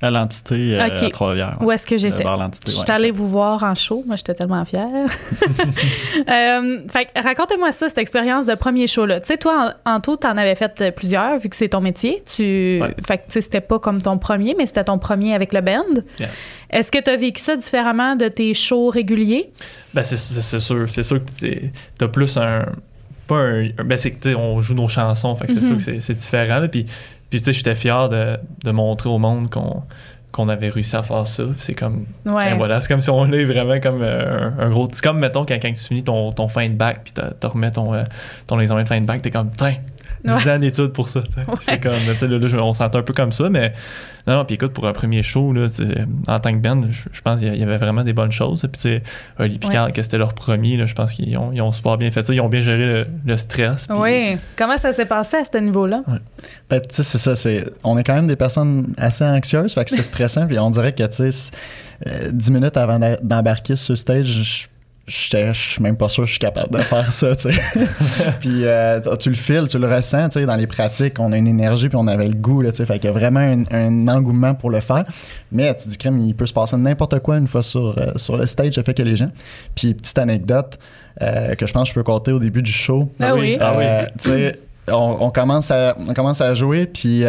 [0.01, 1.57] À l'entité euh, à Trois-Rivières.
[1.61, 2.23] Où est-ce que j'étais?
[2.65, 4.03] Je suis allée vous voir en show.
[4.05, 4.87] Moi, j'étais tellement fière.
[6.29, 9.21] euh, fait racontez-moi ça, cette expérience de premier show-là.
[9.21, 12.23] Tu sais, toi, en, en tout, t'en avais fait plusieurs, vu que c'est ton métier.
[12.35, 12.81] Tu...
[13.07, 15.61] Fait que, tu sais, c'était pas comme ton premier, mais c'était ton premier avec le
[15.61, 15.83] band.
[16.19, 16.55] Yes.
[16.69, 19.49] Est-ce que tu as vécu ça différemment de tes shows réguliers?
[19.93, 20.85] Ben, c'est sûr.
[20.89, 21.55] C'est sûr que
[21.97, 22.65] t'as plus un
[23.29, 23.69] pas un.
[23.85, 26.67] Ben, c'est que, on joue nos chansons, fait que c'est sûr que c'est différent.
[26.69, 26.85] Puis,
[27.29, 29.83] puis tu sais, j'étais fier de, de, montrer au monde qu'on
[30.31, 31.43] qu'on avait réussi à faire ça.
[31.57, 32.05] C'est comme.
[32.23, 32.81] Tiens, voilà.
[32.81, 34.87] C'est comme si on est vraiment comme euh, un, gros.
[34.91, 37.71] C'est comme, mettons, quand, quand tu finis ton, ton fin de bac, puis tu remets
[37.71, 38.03] ton, euh,
[38.45, 39.75] ton examen de fin de bac, t'es comme, tiens,
[40.23, 41.21] 10 ans d'études pour ça.
[41.61, 43.73] C'est comme, tu sais, là, on s'entend un peu comme ça, mais
[44.27, 45.67] non, non, puis écoute, pour un premier show, là,
[46.27, 48.61] en tant que band, je, pense qu'il y avait vraiment des bonnes choses.
[48.61, 49.03] Puis, tu sais,
[49.39, 52.11] Oli Picard, que c'était leur premier, là, je pense qu'ils ont, ils ont super bien
[52.11, 52.33] fait ça.
[52.33, 53.87] Ils ont bien géré le, stress.
[53.89, 54.37] Oui.
[54.55, 56.03] Comment ça s'est passé à ce niveau-là?
[56.69, 57.35] Ben, tu sais, c'est ça.
[57.35, 60.45] C'est, on est quand même des personnes assez anxieuses, fait que c'est stressant.
[60.47, 61.51] puis on dirait que, tu sais,
[62.31, 64.67] 10 minutes avant d'embarquer sur stage, je
[65.09, 67.59] je suis même pas sûr que je suis capable de faire ça, tu sais.
[68.39, 71.37] puis euh, tu le files, tu le ressens, tu sais, dans les pratiques, on a
[71.37, 72.85] une énergie puis on avait le goût, là, tu sais.
[72.85, 73.39] Fait qu'il y a vraiment
[73.71, 75.05] un, engouement pour le faire.
[75.51, 78.37] Mais tu dis, crème, il peut se passer n'importe quoi une fois sur, euh, sur
[78.37, 79.31] le stage, ça fait que les gens.
[79.75, 80.77] Puis petite anecdote
[81.21, 83.11] euh, que je pense que je peux compter au début du show.
[83.19, 83.57] Ah oui.
[83.59, 83.85] Ah oui.
[84.21, 87.23] tu sais, on, on, commence à, on commence à jouer, puis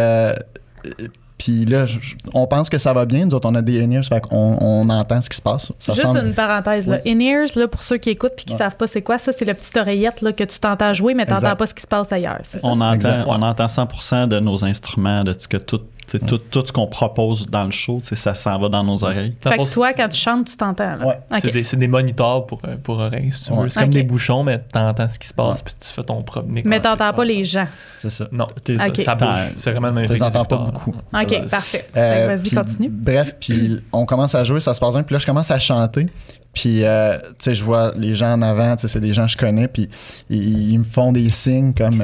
[1.40, 1.86] puis là,
[2.34, 3.24] on pense que ça va bien.
[3.24, 5.72] Nous autres, on a des in-ears, fait qu'on on entend ce qui se passe.
[5.80, 6.86] Juste une parenthèse.
[6.86, 6.98] Là.
[7.06, 9.46] In-ears, là, pour ceux qui écoutent puis qui ne savent pas c'est quoi, ça, c'est
[9.46, 11.86] la petite oreillette là, que tu t'entends jouer, mais tu n'entends pas ce qui se
[11.86, 12.42] passe ailleurs.
[12.62, 15.80] On, entend, on entend 100% de nos instruments, de ce que tout
[16.18, 19.34] tout, tout, ce qu'on propose dans le show, ça s'en va dans nos oreilles.
[19.40, 20.98] Fait que toi, quand tu chantes, tu t'entends.
[21.04, 21.40] Ouais.
[21.40, 23.68] C'est des, des, moniteurs pour, euh, pour oreilles, si tu veux.
[23.68, 26.22] C'est comme des bouchons, mais tu entends ce qui se passe, puis tu fais ton
[26.22, 26.68] propre mix.
[26.68, 27.66] Mais tu n'entends pas les gens.
[27.98, 28.26] C'est ça.
[28.32, 29.38] Non, ça, bouge.
[29.56, 30.90] C'est vraiment le même Tu n'entends pas beaucoup.
[30.90, 31.86] OK, parfait.
[31.96, 32.88] Euh, Vas-y, continue.
[32.90, 35.58] Bref, puis on commence à jouer, ça se passe bien, puis là, je commence à
[35.58, 36.06] chanter.
[36.52, 39.26] Puis, euh, tu sais, je vois les gens en avant, tu sais, c'est des gens
[39.26, 39.88] que je connais, puis
[40.28, 42.02] ils, me font des signes comme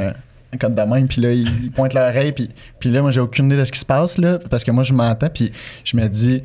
[0.59, 3.57] code de même, puis là, ils pointent l'oreille, puis, puis là, moi, j'ai aucune idée
[3.57, 5.53] de ce qui se passe, là, parce que moi, je m'entends, puis
[5.85, 6.43] je me dis,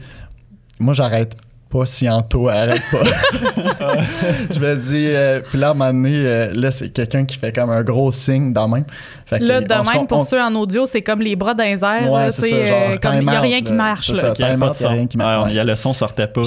[0.80, 1.36] moi, j'arrête
[1.71, 3.03] pas si Anto arrête pas.
[4.51, 7.38] je me dis, euh, puis là, à un moment donné, euh, là, c'est quelqu'un qui
[7.38, 8.84] fait comme un gros signe dans même.
[9.25, 12.12] Fait là, de même, pour ceux en audio, c'est comme les bras dans les airs.
[12.12, 14.10] Ouais, c'est euh, comme il n'y a rien qui marche.
[14.10, 14.34] Là.
[14.38, 15.53] Il n'y a rien qui marche.
[15.53, 16.41] le son sortait pas.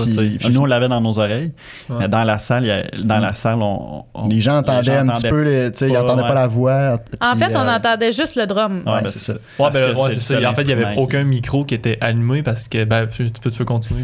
[0.50, 1.52] nous, on l'avait dans nos oreilles.
[1.88, 5.92] Mais dans la salle, dans la salle on, les gens entendaient un petit peu, ils
[5.92, 6.98] n'entendaient pas la voix.
[7.20, 8.82] En fait, on entendait juste le drum.
[8.86, 9.34] Ouais, ben, c'est ça.
[9.58, 9.70] Ben,
[10.10, 10.50] c'est ça.
[10.50, 13.64] En fait, il n'y avait aucun micro qui était allumé parce que, ben, tu peux
[13.64, 14.02] continuer.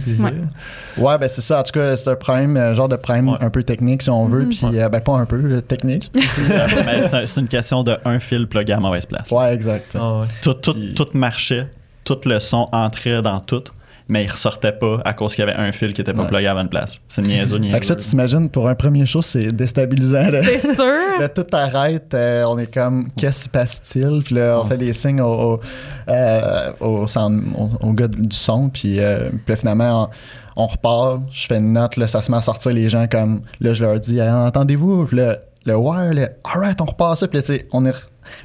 [1.11, 1.61] Ouais, ben c'est ça.
[1.61, 4.27] En tout cas, c'est un problème, un genre de problème un peu technique, si on
[4.27, 4.47] veut.
[4.49, 6.11] Puis, euh, ben pas un peu, technique.
[6.21, 9.31] c'est une question de un fil plugué à mauvaise place.
[9.31, 9.97] Ouais, exact.
[9.99, 11.69] Ah, tout, tout, tout marchait,
[12.05, 13.65] tout le son entrait dans tout
[14.11, 16.47] mais il ressortait pas à cause qu'il y avait un fil qui était pas plugué
[16.47, 16.99] à la bonne place.
[17.07, 17.75] C'est niaiseux, niaiseux.
[17.75, 20.29] Fait que ça, tu t'imagines, pour un premier show, c'est déstabilisant.
[20.43, 20.85] C'est sûr.
[21.21, 24.23] là, tout arrête, euh, on est comme, qu'est-ce qui passe-t-il?
[24.25, 25.61] Puis là, on fait des signes au,
[26.09, 30.11] euh, au, au, gars du son, puis, euh, puis finalement,
[30.57, 33.43] on, repart, je fais une note, là, ça se met à sortir les gens comme,
[33.61, 35.07] là, je leur dis, entendez-vous?
[35.07, 37.95] Puis là, le ouais, le alright, on repart ça, puis là, tu sais, on est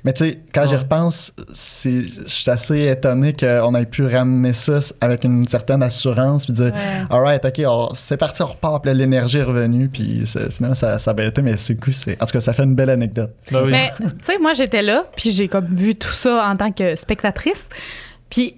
[0.03, 4.79] mais tu sais, quand j'y repense, je suis assez étonné qu'on ait pu ramener ça
[5.01, 6.73] avec une certaine assurance, puis dire,
[7.09, 11.23] alright, ok, c'est parti, on repart, puis l'énergie est revenue, puis finalement, ça, ça a
[11.23, 12.21] été, mais ce coup, c'est.
[12.21, 13.31] En tout cas, ça fait une belle anecdote.
[13.51, 16.71] Ben mais tu sais, moi, j'étais là, puis j'ai comme vu tout ça en tant
[16.71, 17.67] que spectatrice,
[18.29, 18.57] puis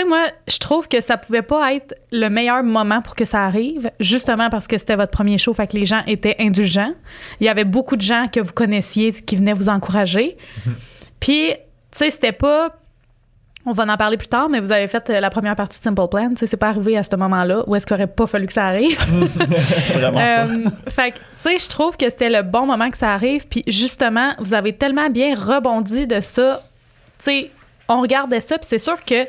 [0.00, 3.44] sais, moi, je trouve que ça pouvait pas être le meilleur moment pour que ça
[3.44, 6.92] arrive, justement parce que c'était votre premier show, fait que les gens étaient indulgents.
[7.40, 10.36] Il y avait beaucoup de gens que vous connaissiez qui venaient vous encourager.
[10.66, 10.74] Mhm.
[11.20, 12.76] Puis, tu sais, c'était pas.
[13.68, 15.82] On va en parler plus tard, mais vous avez fait euh, la première partie de
[15.82, 16.28] Simple Plan.
[16.30, 18.52] Tu sais, c'est pas arrivé à ce moment-là où est-ce qu'il aurait pas fallu que
[18.52, 18.96] ça arrive.
[19.94, 23.12] Vraiment euh, Fait que, tu sais, je trouve que c'était le bon moment que ça
[23.12, 23.48] arrive.
[23.48, 26.62] Puis, justement, vous avez tellement bien rebondi de ça.
[27.18, 27.50] Tu sais,
[27.88, 29.26] on regardait ça, puis c'est sûr que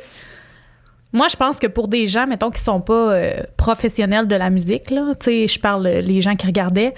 [1.13, 4.50] moi, je pense que pour des gens, mettons, qui sont pas euh, professionnels de la
[4.50, 6.93] musique, là, tu sais, je parle euh, les gens qui regardaient,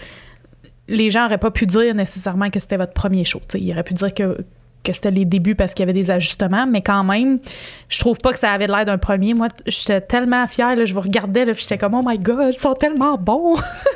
[0.87, 3.41] les gens n'auraient pas pu dire nécessairement que c'était votre premier show.
[3.47, 3.61] sais.
[3.61, 4.37] Ils auraient pu dire que
[4.83, 7.39] que c'était les débuts parce qu'il y avait des ajustements, mais quand même,
[7.89, 9.33] je trouve pas que ça avait l'air d'un premier.
[9.33, 12.53] Moi, j'étais tellement fière, là, je vous regardais, là, puis j'étais comme, oh my god,
[12.53, 13.55] ils sont tellement bons!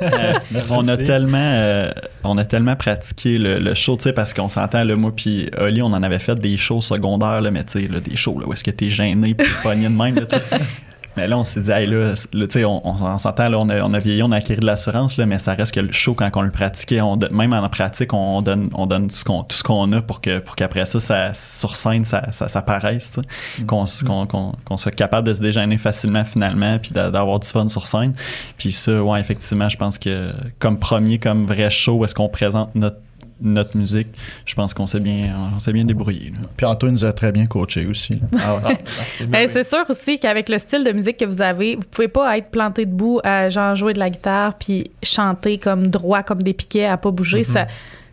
[0.50, 1.90] Merci on a tellement euh,
[2.22, 5.50] on a tellement pratiqué le, le show, tu sais, parce qu'on s'entend, le moi puis
[5.58, 8.46] Oli, on en avait fait des shows secondaires, là, mais tu sais, des shows là,
[8.46, 10.42] où est-ce que t'es gêné puis t'es pogné de même, là, tu sais.
[11.16, 13.68] Mais là, on s'est dit, hey, là, tu sais, on, on, on s'entend, là, on
[13.68, 15.92] a, on a vieilli, on a acquis de l'assurance, là, mais ça reste que le
[15.92, 19.24] show, quand on le pratiquait, on donne- même en pratique, on donne, on donne ce
[19.24, 22.48] qu'on- tout ce qu'on a pour que pour qu'après ça, ça, sur scène, ça, ça,
[22.48, 23.20] ça paraisse, tu
[23.58, 23.64] sais.
[23.64, 27.38] Qu'on s- qu'on qu'on- qu'on soit capable de se déjeuner facilement, finalement, puis d'a- d'avoir
[27.38, 28.14] du fun sur scène.
[28.58, 32.74] Puis ça, ouais, effectivement, je pense que comme premier, comme vrai show, est-ce qu'on présente
[32.74, 32.96] notre
[33.40, 34.08] notre musique,
[34.46, 36.30] je pense qu'on s'est bien, on s'est bien débrouillé.
[36.30, 36.46] là.
[36.56, 38.20] Puis Antoine nous a très bien coaché aussi.
[38.40, 38.62] Ah ouais.
[39.32, 39.48] Ah, oui.
[39.52, 42.50] C'est sûr aussi qu'avec le style de musique que vous avez, vous pouvez pas être
[42.50, 46.86] planté debout à genre jouer de la guitare puis chanter comme droit comme des piquets
[46.86, 47.40] à pas bouger.
[47.40, 47.44] Mhm.
[47.54, 47.66] ça,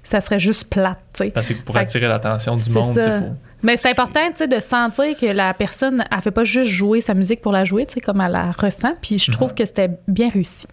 [0.04, 1.30] ça serait juste plate, tu sais.
[1.30, 3.04] Parce que pour Fait attirer l'attention du monde, ça.
[3.06, 3.36] c'est faux.
[3.64, 7.02] Mais c'est important, tu sais, de sentir que la personne, elle fait pas juste jouer
[7.02, 8.94] sa musique pour la jouer, tu sais, comme elle la ressent.
[9.02, 10.66] Puis je trouve que c'était bien réussi.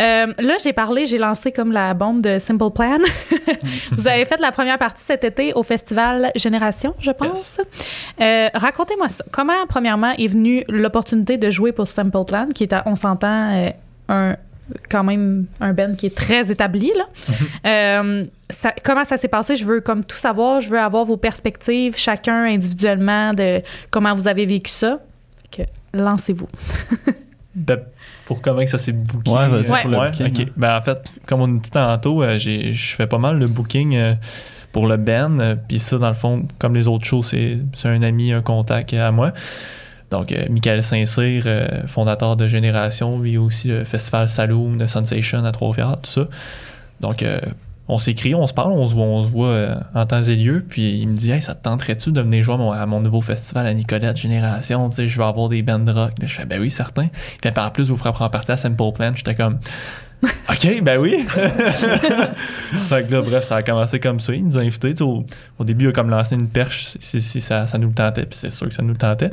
[0.00, 2.98] Euh, là, j'ai parlé, j'ai lancé comme la bombe de Simple Plan.
[3.92, 7.60] Vous avez fait la première partie cet été au festival Génération, je pense.
[8.20, 9.24] Euh, Racontez-moi ça.
[9.30, 13.52] Comment, premièrement, est venue l'opportunité de jouer pour Simple Plan, qui est, à- on s'entend,
[13.54, 13.70] euh,
[14.08, 14.36] un
[14.90, 17.04] quand même un band qui est très établi là.
[17.66, 19.56] Euh, ça- comment ça s'est passé?
[19.56, 20.60] Je veux comme tout savoir.
[20.60, 25.00] Je veux avoir vos perspectives, chacun individuellement de comment vous avez vécu ça.
[25.50, 25.62] Que
[25.94, 26.48] lancez-vous.
[27.54, 27.80] Ben,
[28.24, 29.30] pour comment que ça s'est booké.
[29.32, 29.82] Ouais, vas-y Ouais.
[29.82, 30.40] pour le Ouais, booking, ok.
[30.48, 30.52] hein.
[30.56, 33.96] Ben, en fait, comme on dit tantôt, euh, j'ai- je fais pas mal le booking
[33.96, 34.14] euh,
[34.70, 35.40] pour le band.
[35.40, 38.42] euh, Puis ça, dans le fond, comme les autres shows, c'est c'est un ami, un
[38.42, 39.32] contact à moi.
[40.10, 45.44] Donc, euh, Michael Saint-Cyr, euh, fondateur de Génération, lui aussi le festival Saloon de Sensation
[45.44, 46.28] à Trois-Rivières, tout ça.
[47.00, 47.40] Donc, euh,
[47.88, 50.64] on s'écrit, on se parle, on se voit, on se voit en temps et lieu.
[50.66, 53.00] Puis il me dit, hey, ça te tenterait-tu de venir jouer à mon, à mon
[53.00, 54.88] nouveau festival à Nicolette Génération?
[54.90, 56.12] Tu sais, je vais avoir des bands de rock.
[56.20, 57.04] Là, je fais, ben oui, certain.
[57.04, 59.12] Il fait, en plus, vous ferez prendre partie à Simple Plan.
[59.14, 59.58] J'étais comme,
[60.50, 61.24] OK, ben oui.
[61.28, 64.34] fait que là, bref, ça a commencé comme ça.
[64.34, 64.94] Il nous a invités.
[65.02, 65.24] Au,
[65.58, 68.26] au début, il a comme lancé une perche si ça, ça nous le tentait.
[68.26, 69.30] Puis c'est sûr que ça nous le tentait.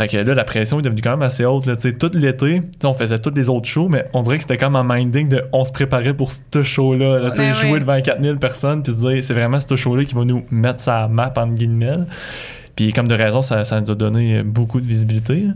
[0.00, 1.66] Fait que là, la pression est devenue quand même assez haute.
[1.66, 4.74] Là, tout l'été, on faisait tous les autres shows, mais on dirait que c'était comme
[4.74, 7.18] un minding de on se préparait pour ce show-là.
[7.18, 10.24] là, Ben jouer devant 4000 personnes, puis se dire c'est vraiment ce show-là qui va
[10.24, 11.98] nous mettre sa map en guillemets.
[12.76, 15.48] Puis comme de raison, ça, ça nous a donné beaucoup de visibilité.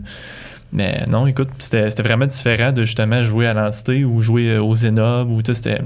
[0.71, 4.75] Mais non, écoute, c'était vraiment différent de justement jouer à l'entité ou jouer euh, au
[4.75, 5.81] Zenob ou c'était.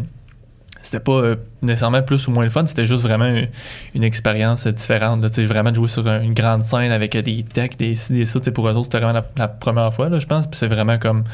[0.91, 3.47] C'était pas euh, nécessairement plus ou moins le fun, c'était juste vraiment une,
[3.93, 5.21] une expérience différente.
[5.21, 8.13] là, vraiment de jouer sur un- une grande scène avec euh, des decks, des ci,
[8.13, 8.39] des ça.
[8.51, 10.47] Pour eux autres, c'était vraiment la, la première fois, là, je pense.
[10.47, 11.25] Puis c'est vraiment comme.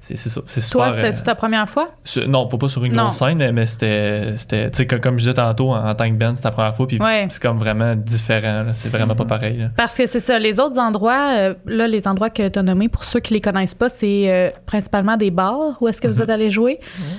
[0.00, 0.40] C'est ça.
[0.46, 0.66] C'est.
[0.70, 1.90] Toi, c'était euh, ta première fois?
[2.26, 3.04] non, pas, pas sur une Non.
[3.04, 4.36] grosse scène, mais- mais c'était.
[4.38, 6.52] c'était- Tu sais, comme, comme je disais tantôt, en, en tant que band, c'était la
[6.52, 6.86] première fois.
[6.86, 7.26] Puis Ouais.
[7.28, 8.64] c'est comme vraiment différent.
[8.72, 9.58] C'est vraiment pas pareil.
[9.58, 9.68] là.
[9.76, 12.88] Parce que c'est ça, les autres endroits, euh, là, les endroits que tu as nommés,
[12.88, 16.22] pour ceux qui les connaissent pas, c'est euh, principalement des bars où est-ce que vous
[16.22, 16.78] êtes allé jouer.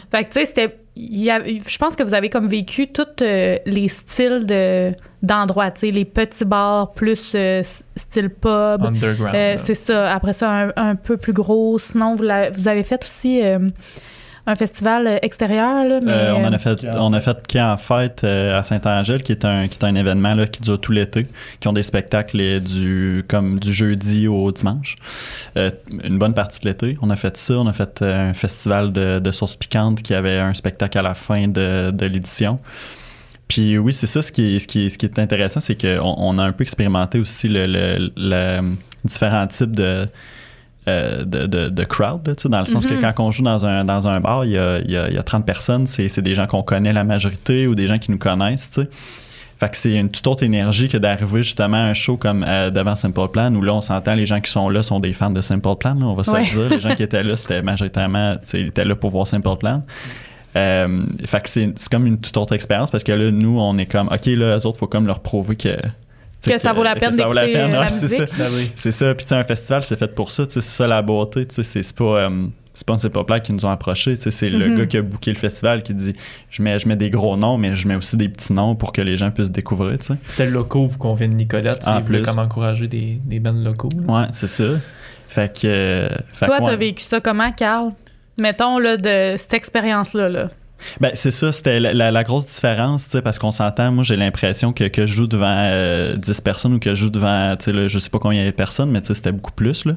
[0.09, 0.75] Fait que, tu sais, c'était.
[0.99, 4.91] Il y a- Je pense que vous avez comme vécu tous euh, les styles de,
[5.23, 7.63] d'endroits, tu sais, les petits bars plus euh,
[7.95, 8.83] style pub.
[8.85, 9.35] Underground.
[9.35, 10.13] Euh, c'est ça.
[10.13, 11.77] Après ça, un, un peu plus gros.
[11.79, 13.41] Sinon, vous, vous avez fait aussi
[14.49, 17.38] un festival euh, extérieur, là, mais, Euh, on, en euh, a fait, on a fait
[17.47, 20.62] Camp en fête euh, à Saint-Angèle, qui est un, qui est un événement là, qui
[20.62, 21.27] dure tout l'été,
[21.59, 24.95] qui ont des spectacles euh, du, comme du jeudi au dimanche.
[25.57, 25.71] Euh,
[26.03, 26.97] une bonne partie de l'été.
[27.01, 27.55] On a fait ça.
[27.55, 31.01] On a fait euh, un festival de, de sauce piquante qui avait un spectacle à
[31.01, 32.59] la fin de, de l'édition.
[33.47, 35.79] Puis oui, c'est ça ce qui est, ce qui est, ce qui est intéressant, c'est
[35.79, 40.07] qu'on on a un peu expérimenté aussi le, le- le- différents types de,
[40.89, 42.97] euh, de, de, de crowd, là, dans le sens Mhm.
[42.97, 45.13] que quand on joue dans un, dans un bar, il y a, y a, il
[45.15, 48.12] y a 30 personnes, c'est des gens qu'on connaît la majorité ou des gens qui
[48.12, 48.80] nous connaissent.
[49.60, 52.69] Fait que c'est une toute autre énergie que d'arriver justement à un show comme euh,
[52.69, 55.32] devant Simple Plan où là on s'entend les gens qui sont là sont des fans
[55.32, 56.45] de Simple Plan, là, on va se Ouais.
[56.45, 56.69] le dire.
[56.69, 59.84] Les gens qui étaient là, c'était majoritairement, ils étaient là pour voir Simple Plan.
[60.56, 63.78] Euh, fait que c'est c'est comme une toute autre expérience parce que là, nous, on
[63.78, 65.78] est comme, OK, là, eux autres, faut comme leur prouver que.
[66.41, 68.08] Sais, Que ça vaut la peine ça vaut la d'écouter, peine, euh, la ouais, c'est
[68.08, 68.21] ça.
[68.21, 68.38] musique.
[68.38, 68.71] Ben oui.
[68.75, 69.13] C'est ça.
[69.15, 70.45] Puis, tu sais, un festival, c'est fait pour ça.
[70.47, 71.45] Tu sais, c'est ça la beauté.
[71.45, 72.04] Tu sais, c'est c'est pas.
[72.25, 74.15] euh, c'est pas un Simple Plan qui nous ont approchés.
[74.15, 74.78] Tu sais, c'est le Mhm.
[74.78, 76.15] gars qui a booké le festival qui dit
[76.49, 78.93] je mets, je mets des gros noms, mais je mets aussi des petits noms pour
[78.93, 79.97] que les gens puissent découvrir.
[79.99, 80.13] Tu sais.
[80.30, 81.84] C'était le locaux, vous de Nicolette.
[82.04, 82.21] Voulaient plus.
[82.21, 83.89] comme encourager des, des bands locaux.
[84.08, 84.13] là.
[84.21, 84.63] Ouais, c'est ça.
[85.28, 85.67] Fait que.
[85.67, 86.78] euh, fait Toi, que, t'as ouais.
[86.78, 87.91] vécu ça comment, Carl?
[88.38, 90.49] Mettons, là, de cette expérience-là, là.
[91.01, 94.73] Ben, c'est ça, c'était la, la- la grosse différence, parce qu'on s'entend, moi, j'ai l'impression
[94.73, 97.99] que, que je joue devant euh, 10 personnes ou que je joue devant, là, je
[97.99, 99.93] sais pas combien il y avait de personnes, mais c'était beaucoup plus, là.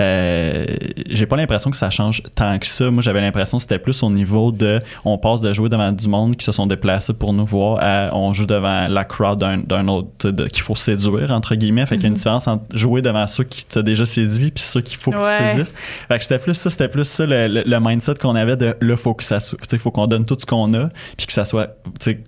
[0.00, 0.66] Euh,
[1.10, 2.90] j'ai pas l'impression que ça change tant que ça.
[2.90, 6.08] Moi, j'avais l'impression que c'était plus au niveau de, on passe de jouer devant du
[6.08, 9.88] monde qui se sont déplacés pour nous voir à, on joue devant la crowd d'un,
[9.88, 11.86] autre, qu'il faut séduire, entre guillemets.
[11.86, 14.64] Fait qu'il y a une différence entre jouer devant ceux qui t'ont déjà séduit puis
[14.64, 15.38] ceux qu'il faut que Ouais.
[15.38, 15.74] tu séduises.
[16.08, 18.74] Fait que c'était plus ça, c'était plus ça le, le- le mindset qu'on avait de
[18.80, 19.38] là, faut que ça
[19.78, 22.22] faut qu'on donne tout ce qu'on a, puis que ça soit, tu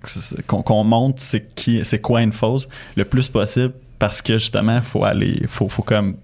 [0.47, 4.81] qu'on, qu'on montre c'est qui, c'est quoi une fausse le plus possible parce que justement,
[4.81, 6.17] faut aller, faut, faut comme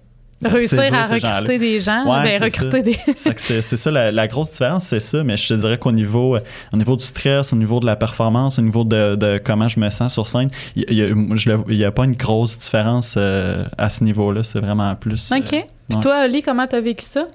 [0.45, 3.31] Réussir à recruter des gens, Ouais, ben, recruter ça.
[3.31, 3.37] des.
[3.61, 5.23] C'est ça la, la grosse différence, c'est ça.
[5.23, 6.41] Mais je te dirais qu'au niveau, euh,
[6.73, 9.79] au niveau du stress, au niveau de la performance, au niveau de, de comment je
[9.79, 14.03] me sens sur scène, il il y, a- pas une grosse différence euh, à ce
[14.03, 14.43] niveau-là.
[14.43, 15.31] C'est vraiment plus.
[15.31, 15.47] euh, OK.
[15.49, 15.61] Puis
[15.95, 16.01] ouais.
[16.01, 17.27] toi, Oli, comment t'as vécu ça?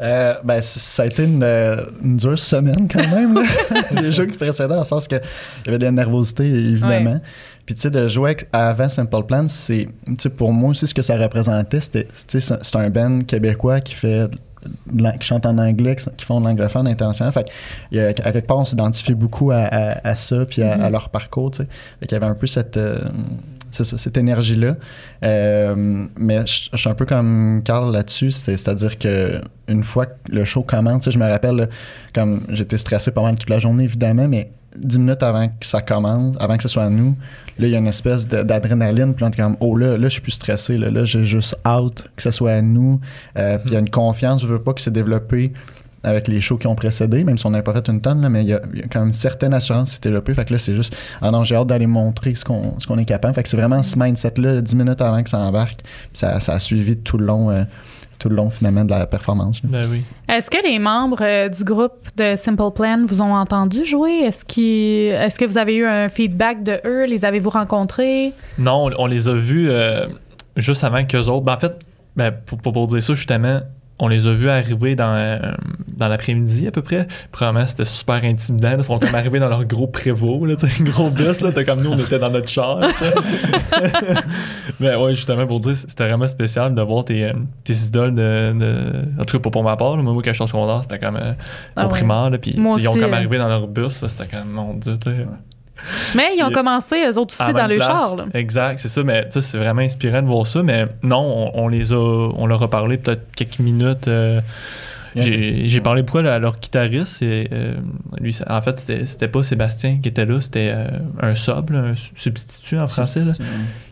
[0.00, 3.34] Euh, ben, ça a été une, euh, une dure semaine quand même.
[3.34, 3.42] là.
[4.00, 5.20] Les jeux qui précédaient, le sens qu'il
[5.66, 7.20] y avait de la nervosité, évidemment.
[7.66, 10.86] Puis, tu sais, de jouer avec- avant Simple Plan, c'est, tu sais, pour moi aussi,
[10.86, 14.28] ce que ça représentait, c'était, tu sais, c'est un band québécois qui fait
[15.20, 17.32] qui chante en anglais, qui font de l'anglophone international.
[17.32, 17.44] Fait
[17.92, 20.82] que, à quelque part, on s'identifie beaucoup à, à- à ça, puis à, Mhm.
[20.84, 21.68] à leur parcours, tu sais.
[22.00, 22.98] Fait qu'il y avait un peu cette, euh,
[23.70, 24.76] c'est cette énergie-là.
[25.24, 30.12] Euh, mais je suis un peu comme Carl là-dessus, c'est- c'est-à-dire que une fois que
[30.30, 31.68] le show commence, je me rappelle,
[32.14, 36.36] comme j'étais stressé mal toute la journée, évidemment, mais dix minutes avant que ça commence,
[36.38, 37.16] avant que ce soit à nous,
[37.58, 40.08] là, il y a une espèce d'adrénaline, puis on est comme, oh là, là, je
[40.14, 43.00] suis plus stressé, là, là j'ai juste hâte que ce soit à nous,
[43.36, 45.52] Euh, puis il y a une confiance, je veux pas que c'est développé
[46.04, 48.28] avec les shows qui ont précédé, même si on n'avait pas fait une tonne, là,
[48.28, 50.32] mais il y, a, il y a quand même une certaine assurance qui s'est développée.
[50.34, 52.98] Fait que là, c'est juste, ah non, j'ai hâte d'aller montrer ce qu'on ce qu'on
[52.98, 53.34] est capable.
[53.34, 55.80] Fait que c'est vraiment ce mindset-là, 10 minutes avant que ça embarque.
[55.82, 57.64] Puis ça, ça a suivi tout le long, euh,
[58.20, 59.60] tout le long finalement de la performance.
[59.64, 60.02] Ben oui.
[60.28, 64.20] Est-ce que les membres euh, du groupe de Simple Plan vous ont entendu jouer?
[64.24, 67.06] Est-ce qu'ils- est-ce que vous avez eu un feedback de eux?
[67.06, 68.32] Les avez-vous rencontrés?
[68.58, 70.06] Non, on, on les a vus euh,
[70.56, 71.44] juste avant qu'eux autres.
[71.44, 71.72] Ben, en fait,
[72.16, 73.60] ben, pour, pour, pour dire ça, justement,
[73.98, 75.38] on les a vus arriver dans, euh,
[75.96, 77.06] dans l'après-midi à peu près.
[77.32, 78.74] Probablement, c'était super intimidant.
[78.78, 81.40] Ils sont comme arrivés dans leur gros prévôt, là, gros bus.
[81.40, 82.80] Là, T'as comme nous, on était dans notre char.
[84.80, 87.32] Mais ouais, justement, pour dire, c'était vraiment spécial de voir tes, euh,
[87.64, 90.34] tes idoles de, de- En tout cas, pour, pour ma part, là, moi, quand je
[90.34, 91.32] suis en secondaire, c'était comme euh,
[91.76, 91.92] Ah au ouais.
[91.98, 92.30] primaire.
[92.40, 93.16] Puis ils ont comme euh.
[93.16, 94.04] arrivé dans leur bus.
[94.06, 95.26] C'était comme, mon Dieu, tu sais.
[96.14, 98.16] Mais ils ont Puis- commencé, eux autres aussi, dans le char.
[98.16, 98.24] là.
[98.34, 99.02] Exact, c'est ça.
[99.02, 100.62] Mais tu sais, c'est vraiment inspirant de voir ça.
[100.62, 104.08] Mais non, on, on les a, on leur a parlé peut-être quelques minutes.
[104.08, 104.40] euh,
[105.16, 107.22] j'ai parlé beaucoup à leur guitariste.
[107.22, 107.74] Et, euh,
[108.20, 110.86] lui, en fait, c'était pas Sébastien qui était là, c'était euh,
[111.20, 113.32] un sub, là, un substitut en français, là,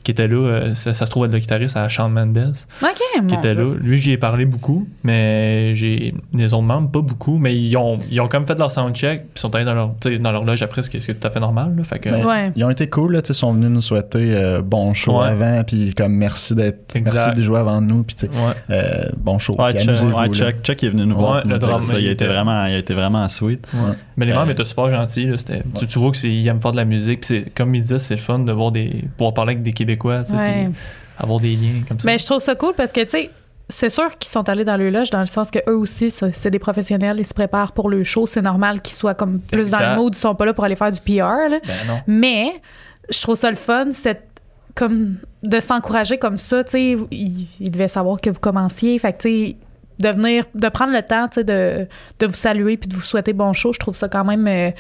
[0.06, 0.36] qui était là.
[0.36, 3.64] euh, ça, ça se trouve être le guitariste à Shawn Mendes, OK, qui était Dieu.
[3.64, 3.74] là.
[3.80, 7.38] Lui, j'y ai parlé beaucoup, mais j'ai les autres membres, pas beaucoup.
[7.38, 9.90] Mais ils ont, ils ont comme fait leur soundcheck, puis ils sont allés dans leur,
[10.20, 11.74] dans leur loge après, ce qui est tout à fait normal.
[11.76, 12.52] Là, fait que, Ben, Ouais.
[12.54, 15.20] Ils ont été cool, là, tu sais, ils sont venus nous souhaiter euh, bon show
[15.20, 15.26] Ouais.
[15.28, 18.54] avant, puis comme merci d'être, merci de jouer avant nous, puis tu sais, ouais.
[18.70, 19.56] euh, bon show.
[19.60, 20.32] Ouais, Chuck.
[20.32, 21.98] Chuck, Chuck est venu nous voir le dire drummer, ça.
[21.98, 23.66] Il a été était- vraiment, il a été vraiment sweet.
[23.74, 23.94] Ouais.
[24.16, 25.26] Mais les Euh, membres étaient super gentils.
[25.26, 27.20] Là, c'était- tu, tu vois qu'ils aiment faire de la musique.
[27.22, 29.72] Puis c'est- comme il disait, c'est le fun de voir des, pouvoir parler avec des
[29.72, 29.95] Québécois.
[29.96, 30.70] Tu sais, Ouais.
[31.18, 32.06] avoir des liens comme ça.
[32.06, 33.30] Mais je trouve ça cool parce que, tu sais,
[33.68, 36.50] c'est sûr qu'ils sont allés dans le loge dans le sens que eux aussi, c'est
[36.50, 38.26] des professionnels, ils se préparent pour le show.
[38.26, 40.76] C'est normal qu'ils soient comme plus dans le mood, ils sont pas là pour aller
[40.76, 41.48] faire du PR.
[41.50, 41.58] là.
[41.64, 41.98] Ben non.
[42.06, 42.52] Mais
[43.10, 44.22] je trouve ça le fun, c'est
[44.76, 46.62] comme de s'encourager comme ça.
[46.62, 48.98] Tu sais, ils, ils devaient savoir que vous commenciez.
[49.00, 49.56] Fait que, tu sais,
[49.98, 51.88] de venir, de prendre le temps, tu sais, de,
[52.20, 54.70] de vous saluer puis de vous souhaiter bon show, je trouve ça quand même euh,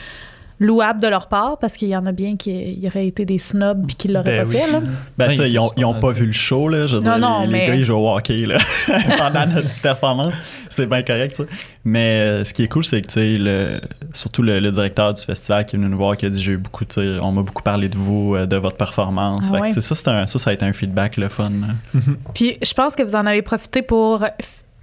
[0.58, 3.38] louable de leur part parce qu'il y en a bien qui y auraient été des
[3.38, 4.56] snobs puis qui l'auraient Ben pas oui.
[4.56, 4.72] fait.
[4.72, 4.80] Là.
[5.18, 6.86] Ben, Ouais, tu sais, ils ils ont pas vu le show, là.
[6.86, 8.58] Je veux dire, Non, non, les, les mais- gars, ils jouent au hockey, là,
[9.18, 10.32] pendant notre performance.
[10.70, 11.44] C'est bien correct, ça.
[11.84, 13.80] Mais euh, ce qui est cool, c'est que, tu sais, le,
[14.12, 16.52] surtout le, le directeur du festival qui est venu nous voir, qui a dit, j'ai
[16.52, 19.48] eu beaucoup, tu sais, on m'a beaucoup parlé de vous, euh, de votre performance.
[19.50, 19.72] Ah Fait ouais.
[19.72, 21.50] ça, c'est un- ça, ça a été un feedback, le fun.
[21.50, 22.00] là.
[22.34, 24.24] Puis je pense que vous en avez profité pour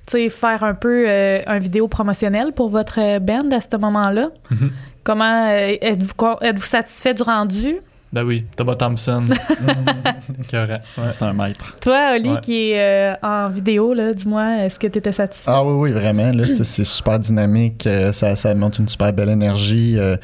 [0.08, 4.30] sais, faire un peu euh, un vidéo promotionnelle pour votre euh, band à ce moment-là.
[4.52, 4.72] Mhm.
[5.04, 7.76] Comment euh, êtes-vous êtes-vous satisfait du rendu?
[8.14, 9.26] Ben oui, Thomas Thompson.
[10.54, 11.12] Ouais.
[11.12, 11.76] C'est un maître.
[11.82, 12.40] Toi, Oli, Ouais.
[12.42, 15.50] qui est euh, en vidéo, là, dis-moi, est-ce que tu étais satisfait?
[15.52, 16.32] Ah oui, oui, vraiment.
[16.44, 17.88] C'est super dynamique.
[17.88, 19.96] euh, ça, ça montre une super belle énergie.
[19.98, 20.16] euh,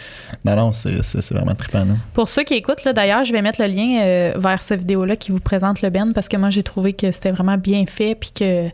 [0.46, 1.80] non, non, c'est, c'est, c'est vraiment trippant.
[1.86, 1.94] là.
[2.14, 5.16] Pour ceux qui écoutent, là, d'ailleurs, je vais mettre le lien euh, vers ce vidéo-là
[5.16, 8.14] qui vous présente le Ben parce que moi, j'ai trouvé que c'était vraiment bien fait
[8.16, 8.70] puis que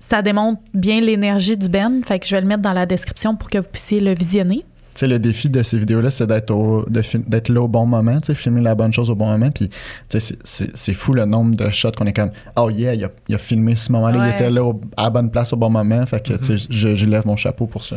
[0.00, 2.02] ça démontre bien l'énergie du Ben.
[2.04, 4.64] Fait que je vais le mettre dans la description pour que vous puissiez le visionner.
[5.00, 8.26] Sais, le défi de ces vidéos-là, c'est d'être, au- d'être là au bon moment, tu
[8.26, 9.50] sais, filmer la bonne chose au bon moment.
[9.50, 9.76] Puis, tu
[10.08, 13.04] sais, c'est, c'est, c'est fou le nombre de shots qu'on est comme, oh yeah, il
[13.04, 14.28] a, il a filmé ce moment-là, Ouais.
[14.28, 16.04] il était là au- à la bonne place au bon moment.
[16.04, 17.96] Fait que, tu sais, je, je lève mon chapeau pour ça.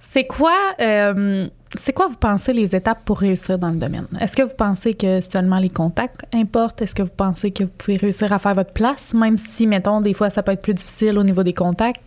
[0.00, 1.46] C'est quoi, euh,
[1.78, 4.06] c'est quoi vous pensez les étapes pour réussir dans le domaine?
[4.20, 6.82] Est-ce que vous pensez que seulement les contacts importent?
[6.82, 10.00] Est-ce que vous pensez que vous pouvez réussir à faire votre place, même si, mettons,
[10.00, 12.00] des fois, ça peut être plus difficile au niveau des contacts?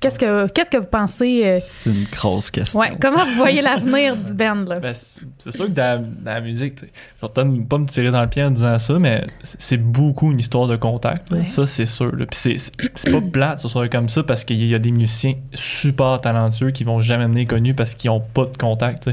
[0.00, 1.42] Qu'est-ce que, qu'est-ce que vous pensez?
[1.46, 2.78] euh, C'est une grosse question.
[2.78, 4.64] ouais, comment vous voyez l'avenir du band?
[4.68, 4.78] Là?
[4.78, 8.20] Ben, c'est sûr que dans, dans la musique, je vais peut-être pas me tirer dans
[8.20, 11.30] le pied en disant ça, mais c'est beaucoup une histoire de contact.
[11.30, 11.46] Ouais.
[11.46, 12.14] Ça, c'est sûr.
[12.14, 12.26] là.
[12.26, 14.92] Puis c'est- c'est c'est pas plate, ce soit comme ça, parce qu'il y a des
[14.92, 19.08] musiciens super talentueux qui vont jamais devenir connus parce qu'ils ont pas de contact.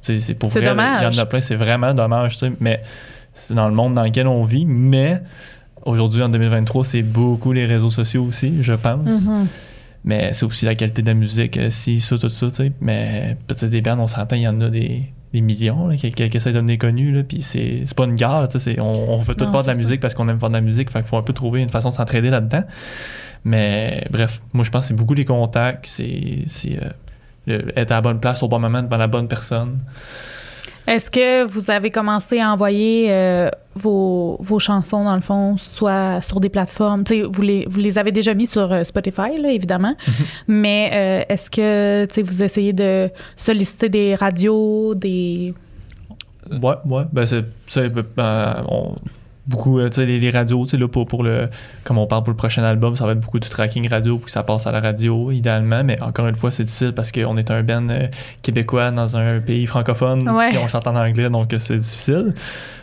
[0.00, 0.74] C'est c'est pour C'est vrai.
[0.74, 1.18] là, Il y dommage.
[1.18, 2.82] en a plein, c'est vraiment dommage, mais
[3.34, 4.64] c'est dans le monde dans lequel on vit.
[4.64, 5.20] Mais
[5.84, 9.26] aujourd'hui, en 2023, c'est beaucoup les réseaux sociaux aussi, je pense.
[9.26, 9.46] Mhm.
[10.04, 12.72] Mais c'est aussi la qualité de la musique, euh, si, ça, tout ça, tu sais.
[12.80, 16.10] Mais peut-être des bands, on s'entend, il y en a des, des millions là, qui,
[16.10, 17.22] qui, essaient de devenir connus, là.
[17.22, 18.80] Puis c'est c'est pas une guerre, tu sais.
[18.80, 20.62] On, on veut tout Non, faire de la musique parce qu'on aime faire de la
[20.62, 20.90] musique.
[20.90, 22.64] Fait qu'il faut un peu trouver une façon de s'entraider là-dedans.
[23.44, 26.78] Mais bref, moi, je pense que c'est beaucoup les contacts, c'est c'est,
[27.48, 29.80] euh, être à la bonne place au bon moment devant la bonne personne.
[30.90, 36.20] Est-ce que vous avez commencé à envoyer euh, vos, vos chansons, dans le fond, soit
[36.20, 37.04] sur des plateformes?
[37.32, 39.94] Vous les, vous les avez déjà mis sur euh, Spotify, là, évidemment.
[40.48, 45.54] Mais euh, est-ce que tu sais, vous essayez de solliciter des radios, des.
[46.50, 47.04] Ouais, ouais.
[47.12, 48.96] Ben, c'est, c'est, euh, on-
[49.50, 51.48] beaucoup, euh, tu sais, les, les radios, tu sais, là, pour, pour le,
[51.84, 54.24] comme on parle pour le prochain album, ça va être beaucoup du tracking radio pour
[54.26, 55.84] que ça passe à la radio, idéalement.
[55.84, 58.06] Mais encore une fois, c'est difficile parce qu'on est un band euh,
[58.42, 60.54] québécois dans un pays francophone Ouais.
[60.54, 62.34] et on chante en anglais, donc euh, c'est difficile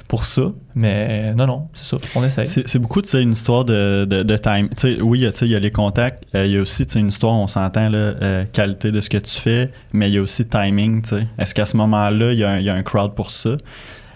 [0.08, 0.44] pour ça.
[0.74, 1.98] Mais non, non, c'est ça.
[2.16, 2.48] On essaye.
[2.48, 4.70] C'est beaucoup, tu sais, une histoire de, de, de time.
[4.78, 6.24] Tu sais, oui, tu sais, il y a les contacts.
[6.36, 9.10] euh, Il y a aussi, tu sais, une histoire, on s'entend, euh, qualité de ce
[9.10, 11.28] que tu fais, mais il y a aussi timing, tu sais.
[11.38, 13.58] Est-ce qu'à ce moment-là, y, il y a un crowd pour ça?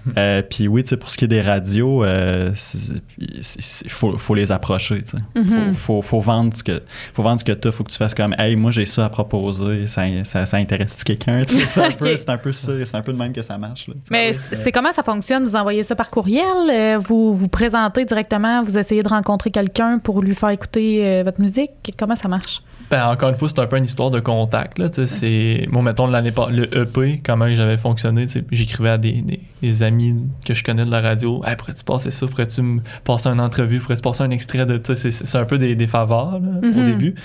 [0.18, 4.52] Euh, Puis oui, tu sais, pour ce qui est des radios, il faut, faut les
[4.52, 5.18] approcher, tu sais.
[5.36, 5.74] Mhm.
[5.74, 6.82] faut, faut, faut vendre ce que
[7.14, 9.10] faut vendre ce que t'as faut que tu fasses comme hey moi j'ai ça à
[9.10, 12.38] proposer ça, ça, ça intéresse quelqu'un Tu sais, c'est un, peu- un ça
[12.86, 14.10] c'est un peu de même que ça marche là, tu.
[14.12, 15.44] Mais c'est c'est comment ça fonctionne?
[15.44, 16.46] Vous envoyez ça par courriel?
[16.72, 18.64] euh, vous vous présentez directement?
[18.64, 21.72] Vous essayez de rencontrer quelqu'un pour lui faire écouter euh, votre musique?
[21.98, 22.62] Comment ça marche?
[22.92, 24.78] Ben, encore une fois, c'est un peu une histoire de contact.
[24.78, 25.66] Là, c'est...
[25.72, 30.28] Moi, mettons, l'année pas le EP, comment j'avais fonctionné, j'écrivais à des, des, des amis
[30.46, 31.42] que je connais de la radio.
[31.46, 32.28] Hey, pourrais-tu passer ça?
[32.28, 33.80] Pourrais-tu me passer une entrevue?
[33.80, 34.80] Pourrais-tu passer un extrait de.
[34.84, 36.86] Sais, c'est, c'est un peu des, des faveurs là, au Mhm.
[36.86, 37.16] début.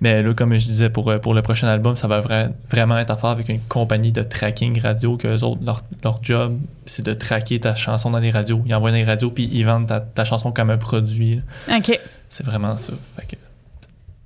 [0.00, 3.10] Mais là, comme je disais, pour, pour le prochain album, ça va vra- vraiment être
[3.12, 7.06] à faire avec une compagnie de tracking radio que eux autres, leur, leur job, c'est
[7.06, 8.60] de traquer ta chanson dans les radios.
[8.66, 11.40] Ils envoient dans les radios, puis ils vendent ta, ta chanson comme un produit.
[11.68, 11.78] là.
[11.78, 11.98] OK.
[12.28, 12.92] C'est vraiment ça.
[13.16, 13.36] Fait que,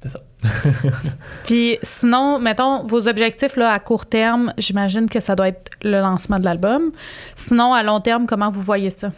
[0.03, 0.21] c'est ça.
[1.45, 6.01] Puis sinon, mettons, vos objectifs là, à court terme, j'imagine que ça doit être le
[6.01, 6.93] lancement de l'album.
[7.35, 9.11] Sinon, à long terme, comment vous voyez ça?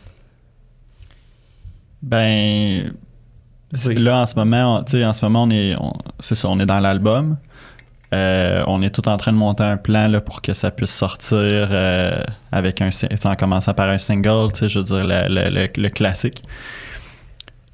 [2.02, 2.92] ben
[3.86, 3.94] Oui.
[3.96, 6.48] là en ce moment on- tu sais en ce moment on est on- c'est ça
[6.48, 7.36] on est dans l'album
[8.12, 10.90] Euh, on est tout en train de monter un plan là, pour que ça puisse
[10.92, 12.20] sortir euh,
[12.50, 12.88] avec un,
[13.24, 16.42] en commençant par un single, tu sais, je veux dire, le, le- le- le classique.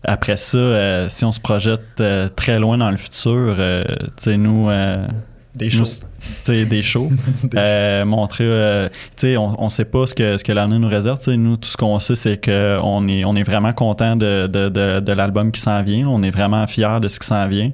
[0.09, 4.13] Après ça, euh, si on se projette euh, très loin dans le futur, euh, tu
[4.19, 4.69] sais, nous,
[5.57, 6.03] Des nous, tu
[6.43, 7.11] sais, des shows,
[7.57, 11.19] euh, montrer, tu sais, on, on sait pas ce que, ce que l'avenir nous réserve,
[11.19, 14.47] tu sais, nous, tout ce qu'on sait, c'est qu'on est, on est vraiment content de,
[14.47, 17.49] de, de, de l'album qui s'en vient, on est vraiment fiers de ce qui s'en
[17.49, 17.73] vient.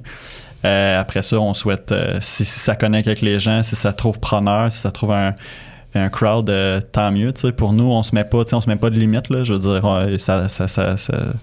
[0.63, 4.71] Après ça, on souhaite, si, si ça connecte avec les gens, si ça trouve preneur,
[4.71, 5.35] si ça trouve un,
[5.95, 7.31] un crowd, euh, tant mieux.
[7.33, 7.51] tu sais.
[7.51, 9.29] Pour nous, on se met pas, tu sais, on se met pas de limite.
[9.29, 11.33] Là, je veux dire, euh, ça, ça, ça, ça-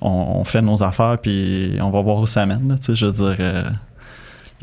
[0.00, 2.68] on, on fait nos affaires puis on va voir où ça mène.
[2.68, 3.36] là, tu sais, je veux dire.
[3.40, 3.64] euh,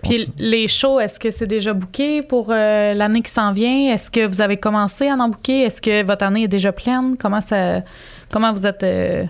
[0.04, 3.94] on Puis les shows, est-ce que c'est déjà booké pour euh, l'année qui s'en vient?
[3.94, 5.62] Est-ce que vous avez commencé à en booker?
[5.62, 7.16] Est-ce que votre année est déjà pleine?
[7.20, 7.82] Comment ça
[8.32, 9.26] comment vous êtes euh,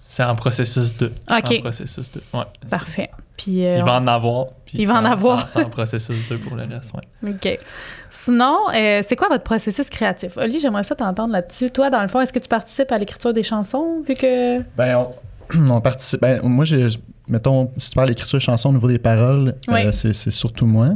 [0.00, 1.06] C'est en processus de.
[1.30, 1.52] OK.
[1.52, 2.22] En processus de.
[2.32, 2.44] Ouais.
[2.70, 3.10] parfait?
[3.38, 4.48] Puis euh, Il va en avoir.
[4.66, 5.48] puis Il va en c'est avoir.
[5.48, 7.30] C'est c'est en processus 2 pour le reste, ouais.
[7.30, 7.58] OK.
[8.10, 10.36] Sinon, euh, c'est quoi votre processus créatif?
[10.36, 11.70] Oli, j'aimerais ça t'entendre là-dessus.
[11.70, 14.60] Toi, dans le fond, est-ce que tu participes à l'écriture des chansons, vu que...
[14.76, 15.06] Ben,
[15.54, 16.20] on, on participe.
[16.20, 16.88] Ben, moi, j'ai,
[17.28, 19.86] mettons, si tu parles d'écriture de chansons au niveau des paroles, Oui.
[19.86, 20.90] euh, c'est, c'est surtout moi.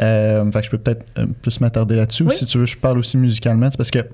[0.00, 1.04] Euh, fait que je peux peut-être
[1.42, 2.22] plus m'attarder là-dessus.
[2.24, 2.34] Ou Oui.
[2.36, 3.68] si tu veux, je parle aussi musicalement.
[3.70, 4.06] C'est parce que.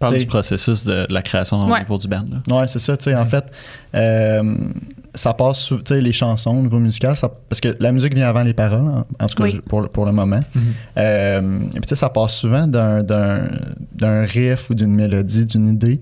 [0.00, 1.78] Parle t'sais, du processus de, de la création au Ouais.
[1.80, 2.24] niveau du band.
[2.48, 2.56] là.
[2.60, 2.96] Ouais, c'est ça.
[2.96, 3.44] Tu sais, en fait,
[3.94, 4.54] euh,
[5.14, 8.14] ça passe sous, tu sais, les chansons au niveau musical, ça- parce que la musique
[8.14, 9.60] vient avant les paroles, en, en tout cas Oui.
[9.68, 10.40] pour, le- pour le moment.
[10.96, 13.42] Euh, et puis, tu sais, ça passe souvent d'un, d'un,
[13.94, 16.00] d'un riff ou d'une mélodie, d'une idée.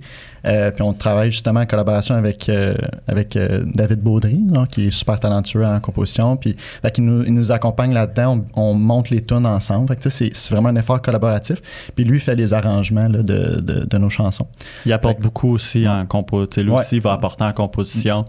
[0.49, 2.75] Euh, puis on travaille justement en collaboration avec, euh,
[3.07, 6.37] avec euh, David Baudry, là, qui est super talentueux en composition.
[6.37, 8.45] Puis fait qu'il nous, il nous accompagne là-dedans.
[8.57, 9.95] On, on monte les tunes ensemble.
[10.09, 11.61] C'est, vraiment un effort collaboratif.
[11.95, 14.47] Puis lui fait les arrangements là, de, de, de nos chansons.
[14.87, 16.47] Il apporte Fait beaucoup aussi en compo.
[16.47, 16.81] tu sais, Lui Ouais.
[16.81, 18.25] aussi, il va apporter en composition.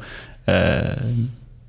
[0.49, 0.93] Euh,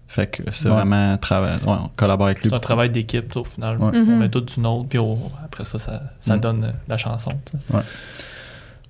[0.09, 0.75] Fait que c'est Ouais.
[0.75, 2.51] vraiment travail, ouais, on collabore avec lui.
[2.51, 3.77] C'est un travail d'équipe, au final.
[3.79, 3.91] Ouais.
[3.95, 4.19] On Mhm.
[4.19, 4.99] met tout du nôtre, puis
[5.45, 6.41] après ça, ça, ça Mm.
[6.41, 7.31] donne la chanson.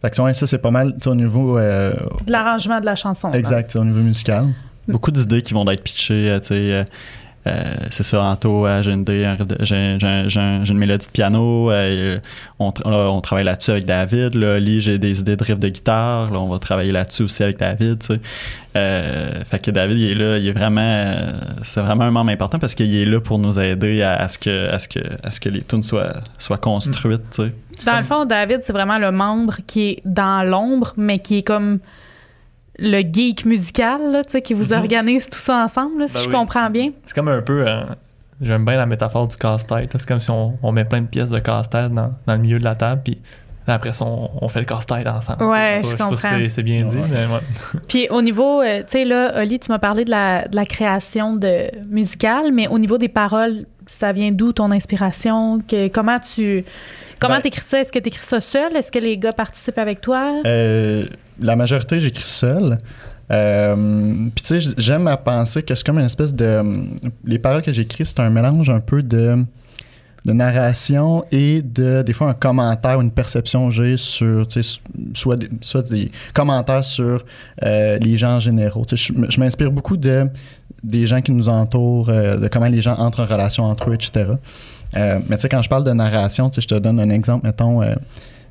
[0.03, 1.59] Fait que ouais, ça, c'est pas mal au niveau.
[1.59, 1.93] euh,
[2.27, 3.33] De l'arrangement de la chanson.
[3.33, 4.47] exact, au niveau musical.
[4.89, 6.87] Beaucoup d'idées qui vont être pitchées, euh, sais.
[7.47, 12.19] Euh, c'est ça, Anto, euh, j'ai une une mélodie de piano, euh,
[12.59, 14.35] on, travaille là-dessus avec David.
[14.35, 17.59] Là, j'ai des idées de riff de guitare, là, on va travailler là-dessus aussi avec
[17.59, 18.03] David.
[18.75, 21.33] Fait que David, il est là, il est vraiment,
[21.63, 25.49] c'est vraiment un membre important parce qu'il est là pour nous aider à, ce que,
[25.49, 27.41] les tunes soient, soient construites.
[27.87, 31.43] Dans le fond, David, c'est vraiment le membre qui est dans l'ombre, mais qui est
[31.43, 31.79] comme
[32.81, 34.81] le geek musical, là, tu sais, qui vous Mhm.
[34.81, 36.35] organise tout ça ensemble, là, si Ben je oui.
[36.35, 36.91] comprends bien.
[37.07, 37.65] C'est comme un peu.
[37.67, 37.83] euh,
[38.43, 39.91] J'aime bien la métaphore du casse-tête.
[39.93, 42.59] C'est comme si on, on met plein de pièces de casse-tête dans, dans le milieu
[42.59, 43.19] de la table, puis
[43.67, 45.45] après ça, on, on fait le casse-tête ensemble.
[45.45, 46.39] Ouais, je sais pas si comprends.
[46.39, 47.05] c'est- C'est bien dit, Ouais.
[47.11, 47.81] mais ouais.
[47.89, 50.65] Puis au niveau, euh, tu sais, là, Oli, tu m'as parlé de la, de la
[50.65, 55.61] création de musicale, mais au niveau des paroles, ça vient d'où ton inspiration?
[55.69, 56.65] Que, comment tu.
[57.21, 57.81] Comment Ben- t'écris ça?
[57.81, 58.75] Est-ce que t'écris ça seul?
[58.77, 60.41] Est-ce que les gars participent avec toi?
[60.47, 61.05] Euh,
[61.41, 62.79] la majorité, j'écris seul.
[63.31, 63.77] Euh,
[64.35, 66.63] Puis tu sais, j'aime à penser que c'est comme une espèce de...
[67.25, 69.37] Les paroles que j'écris, c'est un mélange un peu de,
[70.25, 74.63] de narration et de, des fois, un commentaire ou une perception que j'ai sur, tu
[74.63, 74.81] sais,
[75.15, 77.25] soit des, soit des commentaires sur
[77.63, 78.85] euh, les gens en généraux.
[78.85, 80.27] Tu sais, je, je m'inspire beaucoup de
[80.83, 83.95] des gens qui nous entourent, euh, de comment les gens entrent en relation entre eux,
[83.95, 84.31] etc.
[84.97, 87.11] Euh, mais tu sais, quand je parle de narration, tu sais, je te donne un
[87.11, 87.83] exemple, mettons...
[87.83, 87.95] euh,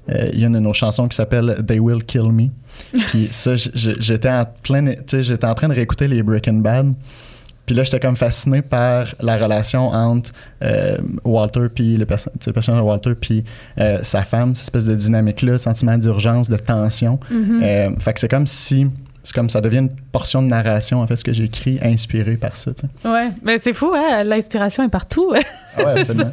[0.10, 2.48] euh, il y a une de nos chansons qui s'appelle They Will Kill Me.
[3.10, 6.94] Puis ça, j'étais en plein, tu sais, j'étais en train de réécouter les Breaking Bad.
[7.68, 10.32] Puis là, j'étais comme fasciné par la relation entre
[10.64, 13.44] euh, Walter puis le, perso- le personnage de Walter puis
[13.78, 17.20] euh, sa femme, cette espèce de dynamique-là, sentiment d'urgence, de tension.
[17.30, 17.60] Mhm.
[17.62, 18.88] Euh, fait que c'est comme si
[19.24, 22.56] c'est comme ça devient une portion de narration en fait ce que j'écris inspiré par
[22.56, 22.72] ça.
[22.74, 23.10] tu sais.
[23.10, 24.24] Ouais, mais c'est fou, hein?
[24.24, 25.34] L'inspiration est partout.
[25.78, 26.32] Ah ouais, absolument.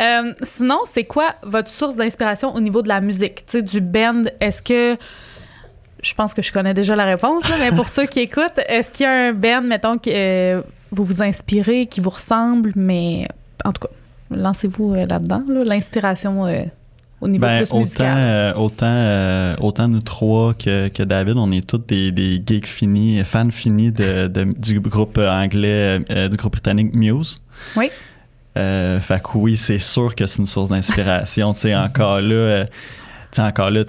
[0.00, 3.44] Euh, sinon, c'est quoi votre source d'inspiration au niveau de la musique?
[3.46, 4.96] Tu sais, du band, est-ce que.
[6.02, 8.90] Je pense que je connais déjà la réponse, là, mais pour ceux qui écoutent, est-ce
[8.90, 13.28] qu'il y a un band, mettons, que euh, vous vous inspirez, qui vous ressemble, mais
[13.64, 13.94] en tout cas,
[14.36, 16.62] lancez-vous euh, là-dedans, là, l'inspiration euh,
[17.22, 18.16] au niveau Ben, plus autant, musical.
[18.18, 22.66] euh, autant, euh, autant nous trois que, que David, on est tous des, des geeks
[22.66, 27.40] finis, fans finis de, de- du groupe anglais, euh, du groupe britannique Muse.
[27.76, 27.90] Oui.
[28.54, 31.54] Fait que oui, c'est sûr que c'est une source d'inspiration.
[31.54, 32.66] tu sais, encore là,
[33.36, 33.82] sais, encore là,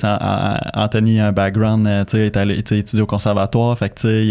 [0.73, 2.63] Anthony a un background, euh, tu sais, est allé,
[2.99, 3.77] au conservatoire.
[3.77, 4.21] Fait que, tu sais,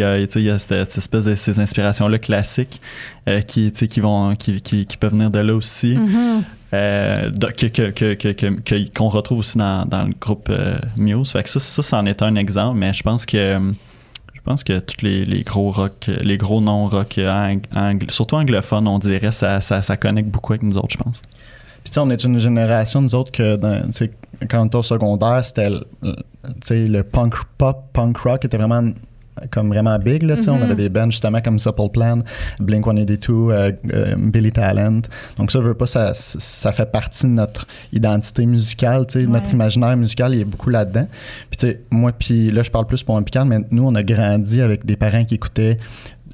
[0.40, 2.80] il y a, cette, cette espèce de ces inspirations-là classiques
[3.28, 5.96] euh, qui, qui, vont, qui, qui, qui peuvent venir de là aussi.
[5.96, 6.42] Mhm.
[6.74, 11.32] Euh, que, que, que, qu'on retrouve aussi dans, dans le groupe euh, Muse.
[11.32, 13.58] Fait que ça, ça, c'en est un exemple, mais je pense que
[14.34, 18.36] je pense que tous les, les gros rock, les gros noms rock, ang- ang- surtout
[18.36, 21.22] anglophones, on dirait, ça, ça, ça connecte beaucoup avec nous autres, je pense.
[21.82, 24.10] Puis tu sais, on est une génération, nous autres, que dans, tu sais,
[24.48, 25.70] quand on était au secondaire, c'était
[26.70, 28.90] le, punk pop, punk rock était vraiment
[29.50, 30.22] comme vraiment big.
[30.24, 30.50] Là, tu sais.
[30.50, 30.62] On Mhm.
[30.62, 32.18] avait des bands justement comme Supple Plan,
[32.60, 35.00] Blink 182, euh, euh, Billy Talent.
[35.38, 39.06] Donc ça, je veux pas, ça, ça fait partie de notre identité musicale.
[39.06, 39.26] tu sais.
[39.26, 39.52] Notre Ouais.
[39.52, 41.06] imaginaire musical, il est beaucoup là-dedans.
[41.50, 43.94] Puis tu sais, moi, puis là, je parle plus pour un picard, mais nous, on
[43.94, 45.78] a grandi avec des parents qui écoutaient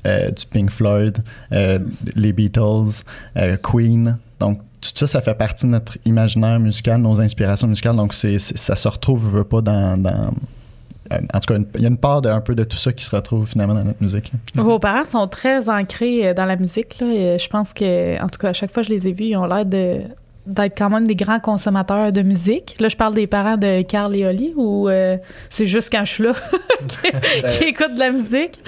[0.06, 1.18] euh, du Pink Floyd,
[1.52, 1.78] euh,
[2.14, 3.02] les Beatles,
[3.36, 4.16] euh, Queen.
[4.40, 7.96] Donc, tout ça, ça fait partie de notre imaginaire musical, nos inspirations musicales.
[7.96, 10.04] Donc, c'est, ça se retrouve, je veux pas, dans.
[10.04, 12.92] euh, en tout cas, il y a une part de, un peu de tout ça
[12.92, 14.32] qui se retrouve finalement dans notre musique.
[14.54, 16.98] Vos parents sont très ancrés euh, dans la musique.
[17.00, 17.38] Là.
[17.38, 19.36] Je pense que, en tout cas, à chaque fois que je les ai vus, ils
[19.36, 20.02] ont l'air de
[20.48, 22.76] d'être quand même des grands consommateurs de musique.
[22.80, 25.16] Là, je parle des parents de Carl et Oli ou euh,
[25.50, 26.32] c'est juste quand je suis là
[26.88, 26.96] qui,
[27.58, 28.60] qui écoutent de la musique?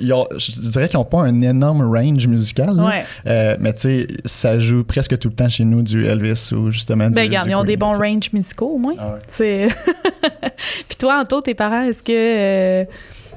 [0.00, 2.80] Ils- ont- je dirais qu'ils n'ont pas un énorme range musical.
[2.80, 3.04] Ouais.
[3.26, 6.70] Euh, mais tu sais, ça joue presque tout le temps chez nous du Elvis ou
[6.70, 7.12] justement du.
[7.14, 8.94] Ben, regarde, du ils ont des bons ranges musicaux au moins.
[8.98, 9.68] Ah ouais.
[10.88, 12.84] Puis toi, Anto, tes parents, est-ce que euh,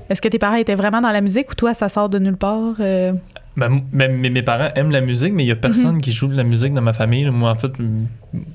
[0.10, 2.38] est-ce que tes parents étaient vraiment dans la musique ou toi, ça sort de nulle
[2.38, 2.76] part?
[2.80, 3.14] euh?
[3.58, 6.02] Ben, ben, mes, parents aiment la musique, mais il n'y a personne Mhm.
[6.02, 7.24] qui joue de la musique dans ma famille.
[7.26, 7.32] là.
[7.32, 7.72] Moi, en fait,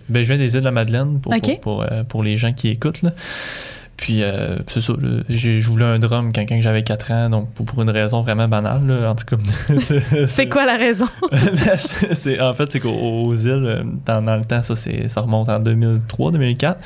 [0.09, 2.69] ben, je viens des îles de la Madeleine pour, pour, euh, pour les gens qui
[2.69, 3.03] écoutent.
[3.03, 3.13] là.
[4.03, 7.53] Puis, euh, c'est ça, là, j'ai joué un drum quand, quand j'avais 4 ans, donc
[7.55, 9.37] pour, pour une raison vraiment banale, là, en tout cas.
[10.27, 11.07] C'est quoi la raison?
[11.31, 11.39] Ben,
[11.77, 15.07] c'est- c'est- en fait, c'est qu'aux aux îles, euh, dans, dans le temps, ça, c'est-
[15.07, 16.79] ça remonte en 2003-2004.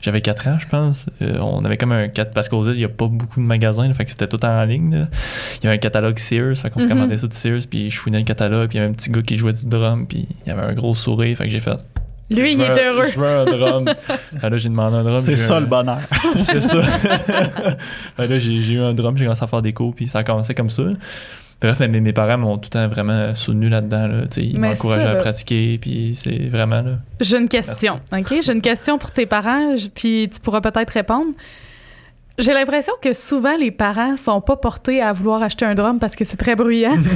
[0.00, 1.06] J'avais 4 ans, je pense.
[1.22, 3.44] Euh, on avait comme un 4 parce qu'aux îles, il n'y a pas beaucoup de
[3.46, 4.94] magasins, là, fait que c'était tout en ligne.
[4.94, 5.08] là.
[5.60, 6.90] Il y avait un catalogue Sears, fait qu'on se Mhm.
[6.92, 9.10] commandait ça de Sears, puis je fouinais le catalogue, puis il y avait un petit
[9.10, 11.58] gars qui jouait du drum, puis il y avait un gros sourire, fait que j'ai
[11.60, 11.76] fait.
[12.30, 13.06] Lui, je il veux un- heureux.
[13.12, 13.84] Je veux un drum.
[14.42, 15.18] Ah, là, j'ai demandé un drum.
[15.18, 15.98] C'est ça un- le bonheur.
[16.36, 16.80] c'est ça.
[18.16, 20.20] Ben là, j'ai j'ai eu un drum, j'ai commencé à faire des cours, puis ça
[20.20, 20.82] a commencé comme ça.
[21.60, 24.06] Bref, mais mes parents m'ont tout le temps vraiment soutenu là-dedans.
[24.06, 24.14] Là.
[24.38, 26.92] Ils Mais m'encourageaient ça, à pratiquer, puis c'est vraiment là.
[27.20, 28.34] J'ai une question, OK?
[28.42, 31.32] J'ai une question pour tes parents, puis tu pourras peut-être répondre.
[32.40, 36.16] J'ai l'impression que souvent, les parents sont pas portés à vouloir acheter un drum parce
[36.16, 36.96] que c'est très bruyant.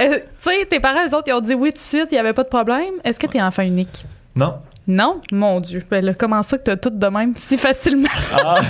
[0.00, 2.14] Euh, tu sais, tes parents, eux autres, ils ont dit oui tout de suite, il
[2.14, 2.94] n'y avait pas de problème.
[3.04, 4.04] Est-ce que tu es enfant unique?
[4.34, 4.54] Non.
[4.86, 5.20] Non?
[5.32, 5.82] Mon Dieu.
[5.90, 8.08] Ben là, comment ça que tu as tout de même si facilement?
[8.44, 8.60] Ah!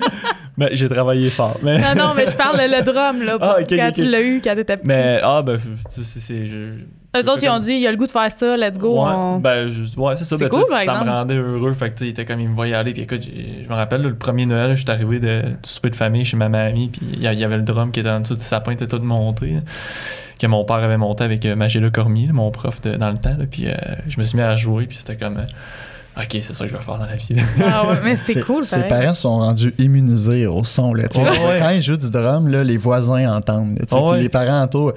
[0.58, 1.58] ben, j'ai travaillé fort.
[1.62, 4.22] Mais, non, non, mais je parle le, drum, là, pour- Ah, ok, quand tu l'as
[4.22, 4.86] eu, quand t'étais petit.
[4.88, 5.58] mais ah, ben,
[5.90, 6.48] c'est.
[7.16, 9.02] Eux autres, ils ont dit, il a le goût de faire ça, let's go.
[9.04, 10.36] Ouais, on- ben, je- ouais, c'est ça.
[10.36, 11.74] Ben, cool, ça me rendait heureux.
[11.74, 12.92] Fait que, il était comme, il me voyait aller.
[12.92, 15.90] Puis écoute, je me rappelle, là, le premier Noël, je suis arrivé de, du souper
[15.90, 16.88] de famille chez ma mamie.
[16.88, 18.98] Puis il y, y avait le drum qui était en dessous du sapin, était tout
[19.00, 19.48] monté.
[19.48, 19.60] là,
[20.38, 23.36] que mon père avait monté avec euh, Magéla Cormier, mon prof de- dans le temps.
[23.36, 23.74] là, puis euh,
[24.08, 24.86] je me suis mis à jouer.
[24.86, 25.44] Puis c'était comme, euh,
[26.16, 27.28] ok, c'est ça que je vais faire dans la vie.
[27.64, 28.88] Ah ouais, mais c'est cool, Ses pareil.
[28.88, 30.92] parents sont rendus immunisés au son.
[30.94, 31.04] Là.
[31.16, 31.58] Ouais.
[31.58, 33.78] Quand ils jouent du drum, là, les voisins entendent.
[33.90, 34.00] là.
[34.00, 34.92] Ouais, les parents autour,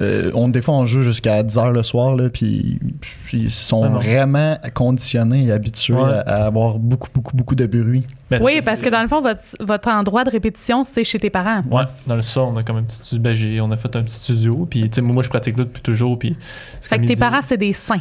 [0.00, 2.16] euh, on, des fois, on joue jusqu'à 10 heures le soir.
[2.16, 2.78] Là, puis
[3.26, 6.10] puis ils sont Ah vraiment conditionnés et habitués Ouais.
[6.10, 8.04] à, à avoir beaucoup, beaucoup, beaucoup de bruit.
[8.30, 11.28] Ben, Oui, parce que dans le fond, votre, votre endroit de répétition, c'est chez tes
[11.28, 11.62] parents.
[11.70, 13.20] Ouais, dans le son, on a comme un petit studio.
[13.22, 14.66] Ben, on a fait un petit studio.
[14.70, 16.18] Puis, moi, je pratique là depuis toujours.
[16.18, 16.36] Puis,
[16.80, 18.00] Fait que tes dit- parents, c'est des saints.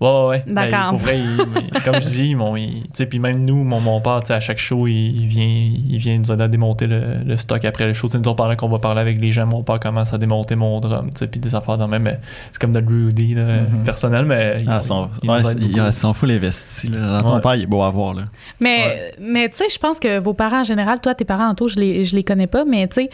[0.00, 0.44] Ouais, ouais, ouais.
[0.46, 0.88] Ben, D'accord.
[0.90, 1.38] pour vrai, il-
[1.74, 4.20] il- comme je dis, ils m'ont- ils- tu sais, puis même nous, mon, mon père,
[4.20, 7.18] tu sais, à chaque show, il, il vient, il vient nous aider à démonter le,
[7.24, 8.08] le stock après le show.
[8.08, 10.18] Tu sais, nous autres, pendant qu'on va parler avec les gens, mon père commence à
[10.18, 12.02] démonter mon drum, tu sais, puis des affaires dans le même.
[12.04, 12.18] mais
[12.52, 13.84] C'est comme de Rudy, là, Mhm.
[13.84, 14.54] personnel, mais.
[14.62, 16.88] il- Ah, son, il nous ouais, s'en fout les vestis.
[16.88, 17.22] Là.
[17.22, 17.40] Ton Ouais.
[17.42, 18.14] père, il est beau à voir.
[18.14, 18.22] Là.
[18.60, 21.54] Mais, mais tu sais, je pense que vos parents en général, toi, tes parents en
[21.54, 23.10] tout, je les, je les connais pas, mais tu sais,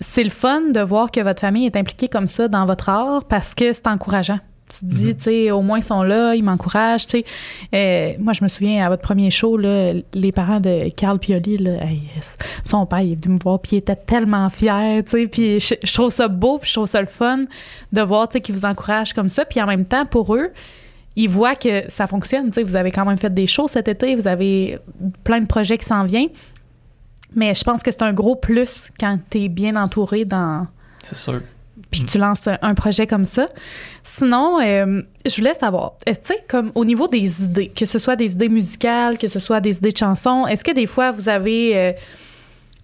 [0.00, 3.24] c'est le fun de voir que votre famille est impliquée comme ça dans votre art
[3.24, 4.38] parce que c'est encourageant.
[4.68, 5.14] Tu te dis, Mhm.
[5.16, 7.24] tu sais, au moins ils sont là, ils m'encouragent, tu sais.
[7.72, 11.56] Euh, moi, je me souviens à votre premier show, là, les parents de Carl Pioli,
[11.58, 12.02] là, hey,
[12.64, 15.28] son père, il est venu me voir, puis il était tellement fier, tu sais.
[15.28, 17.44] Puis je, je trouve ça beau, puis je trouve ça le fun
[17.92, 19.44] de voir, tu sais, qu'ils vous encouragent comme ça.
[19.44, 20.48] Puis en même temps, pour eux,
[21.14, 22.46] ils voient que ça fonctionne.
[22.48, 24.78] Tu sais, vous avez quand même fait des shows cet été, vous avez
[25.24, 26.28] plein de projets qui s'en viennent.
[27.34, 30.66] Mais je pense que c'est un gros plus quand tu es bien entouré dans
[31.04, 31.40] C'est sûr.
[31.96, 33.48] Puis que tu lances un projet comme ça.
[34.02, 37.98] Sinon, euh, je voulais savoir, euh, tu sais, comme au niveau des idées, que ce
[37.98, 41.10] soit des idées musicales, que ce soit des idées de chansons, est-ce que des fois
[41.10, 41.92] vous avez euh,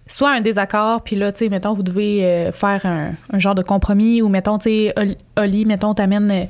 [0.05, 3.55] soit un désaccord, puis là, tu sais, mettons, vous devez euh, faire un, un genre
[3.55, 4.93] de compromis, ou mettons, tu sais,
[5.37, 6.47] Oli- mettons, t'amènes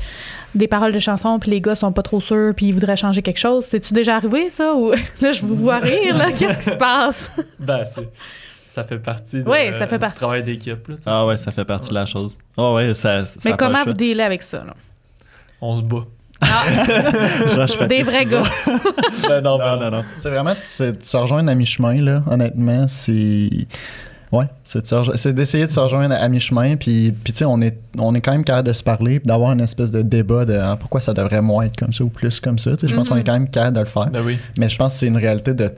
[0.55, 3.21] des paroles de chansons, puis les gars sont pas trop sûrs, puis ils voudraient changer
[3.21, 3.65] quelque chose.
[3.65, 4.73] C'est-tu déjà arrivé, ça?
[4.73, 4.91] Ou
[5.21, 7.29] là, je vous vois rire, là, qu'est-ce qui se passe?
[7.59, 8.09] Ben, c'est.
[8.73, 10.15] Ça fait partie de, Ouais, ça fait du partie.
[10.15, 10.87] travail d'équipe.
[10.87, 11.01] là, tu.
[11.05, 12.37] Ah ouais, ça fait partie de la chose.
[12.57, 14.73] Ah ouais, ça, ça Mais comment vous dealez avec ça, là?
[15.61, 16.05] On se bat.
[17.55, 18.43] Roche, papier, Des vrais gars.
[19.27, 20.03] ben non, Non, non, non.
[20.17, 22.85] C'est vraiment de se, de se rejoindre à mi-chemin, là, honnêtement.
[22.87, 23.49] C'est.
[24.31, 26.75] Ouais, c'est de se rejo- c'est d'essayer de se rejoindre à mi-chemin.
[26.75, 29.27] Puis, puis tu sais, on est, on est quand même capable de se parler, puis
[29.27, 32.09] d'avoir une espèce de débat de ah, pourquoi ça devrait moins être comme ça ou
[32.09, 32.75] plus comme ça.
[32.75, 33.13] Tu Je pense Mhm.
[33.13, 34.07] qu'on est quand même capable de le faire.
[34.07, 34.39] Ben oui.
[34.57, 35.71] Mais je pense que c'est une réalité de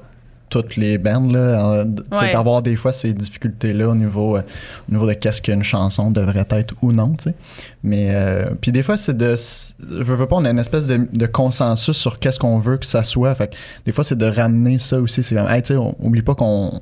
[0.50, 2.32] toutes les là, Ouais.
[2.34, 4.42] d'avoir des fois ces difficultés-là au niveau, euh,
[4.90, 7.36] au niveau de qu'est-ce qu'une chanson devrait être ou non, tu sais.
[7.84, 11.08] Mais, euh, puis des fois, c'est de, je veux pas, on a une espèce de,
[11.12, 13.34] de consensus sur qu'est-ce qu'on veut que ça soit.
[13.36, 15.24] Fait que des fois, c'est de ramener ça aussi.
[15.24, 16.80] C'est comme, hey, tu sais, on- oublie pas qu'on,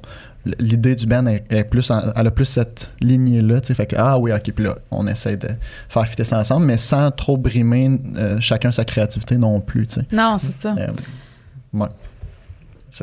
[0.60, 3.62] l'idée du band est, est plus, en- elle a plus cette lignée-là.
[3.62, 5.48] Fait que, ah oui, ok, puis là, on essaie de
[5.90, 9.96] faire fitter ça ensemble, mais sans trop brimer euh, chacun sa créativité non plus, tu
[9.96, 10.06] sais.
[10.12, 10.76] Non, c'est ça.
[11.74, 11.88] Ouais.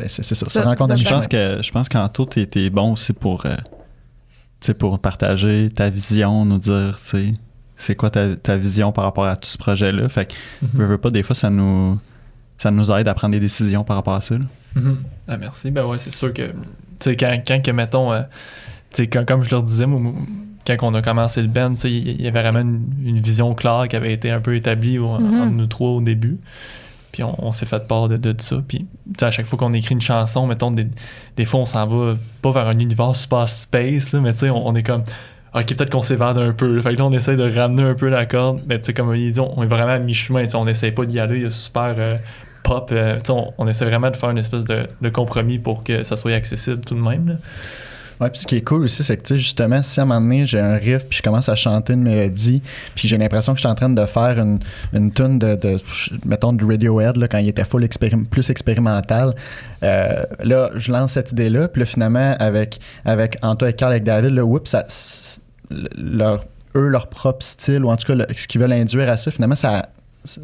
[0.08, 0.34] C'est ça.
[0.46, 3.56] Ça- rencontre Je pense que je pense qu'en tout, t'es t'es bon aussi pour, euh,
[4.60, 7.34] tu pour partager ta vision, nous dire, tu
[7.76, 10.08] c'est quoi ta, ta vision par rapport à tout ce projet-là.
[10.08, 10.34] Fait que,
[10.74, 11.98] veux, veux pas, des fois, ça nous,
[12.58, 14.36] ça nous aide à prendre des décisions par rapport à ça.
[14.74, 14.98] Mhm.
[15.26, 15.70] Ah, merci.
[15.70, 16.54] Ben ouais, c'est sûr que, tu
[17.00, 18.20] sais, quand, quand que, mettons, euh,
[18.92, 20.12] tu sais, quand- comme je leur disais, moi,
[20.66, 23.54] quand on a commencé le band, tu sais, il y avait vraiment une, une vision
[23.54, 25.40] claire qui avait été un peu établie au- Mhm.
[25.40, 26.38] entre nous trois au début.
[27.12, 28.62] Puis on, s'est fait part de, de ça.
[28.66, 28.86] Puis,
[29.20, 30.86] à chaque fois qu'on écrit une chanson, mettons, des,
[31.36, 34.74] des fois, on s'en va pas vers un univers super space, mais tu sais, on,
[34.74, 35.02] est comme.
[35.54, 36.80] Ok, peut-être qu'on s'évade un peu.
[36.80, 38.62] Fait que là, on essaie de ramener un peu la corde.
[38.66, 40.44] Mais tu sais, comme dit, on est vraiment à mi-chemin.
[40.54, 41.36] On essaie pas d'y aller.
[41.36, 42.16] Il y a super euh,
[42.62, 42.90] pop.
[42.92, 46.16] euh, on, on essaie vraiment de faire une espèce de, de compromis pour que ça
[46.16, 47.38] soit accessible tout de même.
[48.20, 50.06] Ouais, puis ce qui est cool aussi, c'est que, tu sais, justement, si à un
[50.06, 52.60] moment donné, j'ai un riff, puis je commence à chanter une mélodie,
[52.94, 54.58] puis j'ai l'impression que je suis en train de faire une,
[54.92, 55.78] une tune de, de,
[56.26, 59.34] mettons, de Radiohead, là, quand il était full expérim- plus expérimental,
[59.82, 64.04] euh, là, je lance cette idée-là, puis là, finalement, avec, avec Antoine et Carl, avec
[64.04, 64.84] David, là, oups, ça,
[65.96, 66.44] leur,
[66.76, 69.54] eux, leur propre style, ou en tout cas, ce qu'ils veulent induire à ça, finalement,
[69.54, 69.88] ça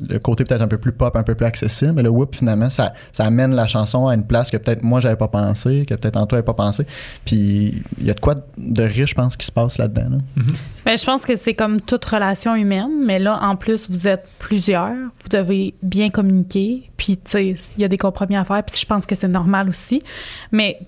[0.09, 1.93] le côté peut-être un peu plus pop, un peu plus accessible.
[1.93, 5.01] Mais le whoop, finalement, ça, ça amène la chanson à une place que peut-être moi,
[5.01, 6.87] j'avais pas pensé, que peut-être Antoine n'avait pas pensé.
[7.25, 10.11] Puis il y a de quoi de riche, je pense, qui se passe là-dedans.
[10.11, 10.43] là.
[10.85, 14.27] Ben, je pense que c'est comme toute relation humaine, mais là, en plus, vous êtes
[14.39, 18.63] plusieurs, vous devez bien communiquer, puis, tu sais, il y a des compromis à faire,
[18.63, 20.03] puis je pense que c'est normal aussi.
[20.53, 20.79] Mais,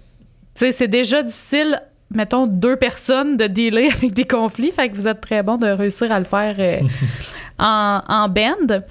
[0.54, 1.82] tu sais, c'est déjà difficile,
[2.14, 5.66] mettons, deux personnes de dealer avec des conflits, fait que vous êtes très bon de
[5.66, 6.80] réussir à le faire euh,
[7.58, 8.82] en, en band.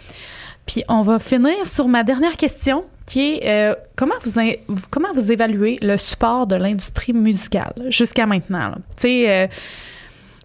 [0.65, 5.31] Puis, on va finir sur ma dernière question, qui est euh, comment, vous, comment vous
[5.31, 8.73] évaluez le support de l'industrie musicale jusqu'à maintenant?
[8.97, 9.47] Tu sais, euh,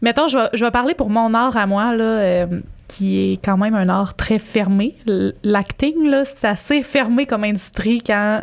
[0.03, 3.45] Mettons, je vais, je vais parler pour mon art à moi, là, euh, qui est
[3.45, 4.97] quand même un art très fermé.
[5.45, 8.43] L'acting, là, c'est assez fermé comme industrie quand,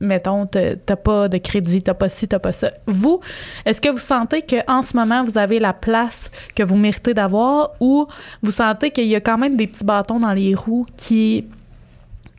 [0.00, 2.72] mettons, t'as pas de crédit, t'as pas ci, t'as pas ça.
[2.86, 3.20] Vous,
[3.66, 7.72] est-ce que vous sentez qu'en ce moment, vous avez la place que vous méritez d'avoir
[7.80, 8.06] ou
[8.42, 11.46] vous sentez qu'il y a quand même des petits bâtons dans les roues qui,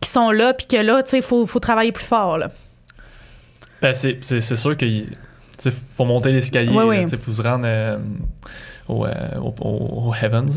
[0.01, 2.49] qui sont là, puis que là, tu sais, il faut, faut travailler plus fort, là?
[3.81, 5.07] Ben, c'est, sûr qu'il
[5.97, 7.01] faut monter l'escalier Oui, oui.
[7.03, 7.97] tu sais, pour se rendre euh,
[8.91, 10.47] au, euh, au, Heavens.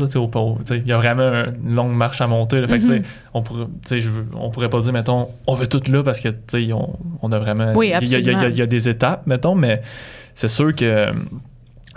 [0.71, 2.61] Il y a vraiment une longue marche à monter.
[2.61, 2.67] là.
[2.67, 3.03] Fait Mhm.
[3.33, 6.03] on, pourrait, tu sais, je veux- on pourrait pas dire, mettons, on veut tout là
[6.03, 6.29] parce que
[6.73, 6.89] on,
[7.21, 7.73] on a vraiment.
[7.75, 9.81] Oui, il y a- il y y, a- y des étapes, mettons, mais
[10.33, 11.11] c'est sûr que euh,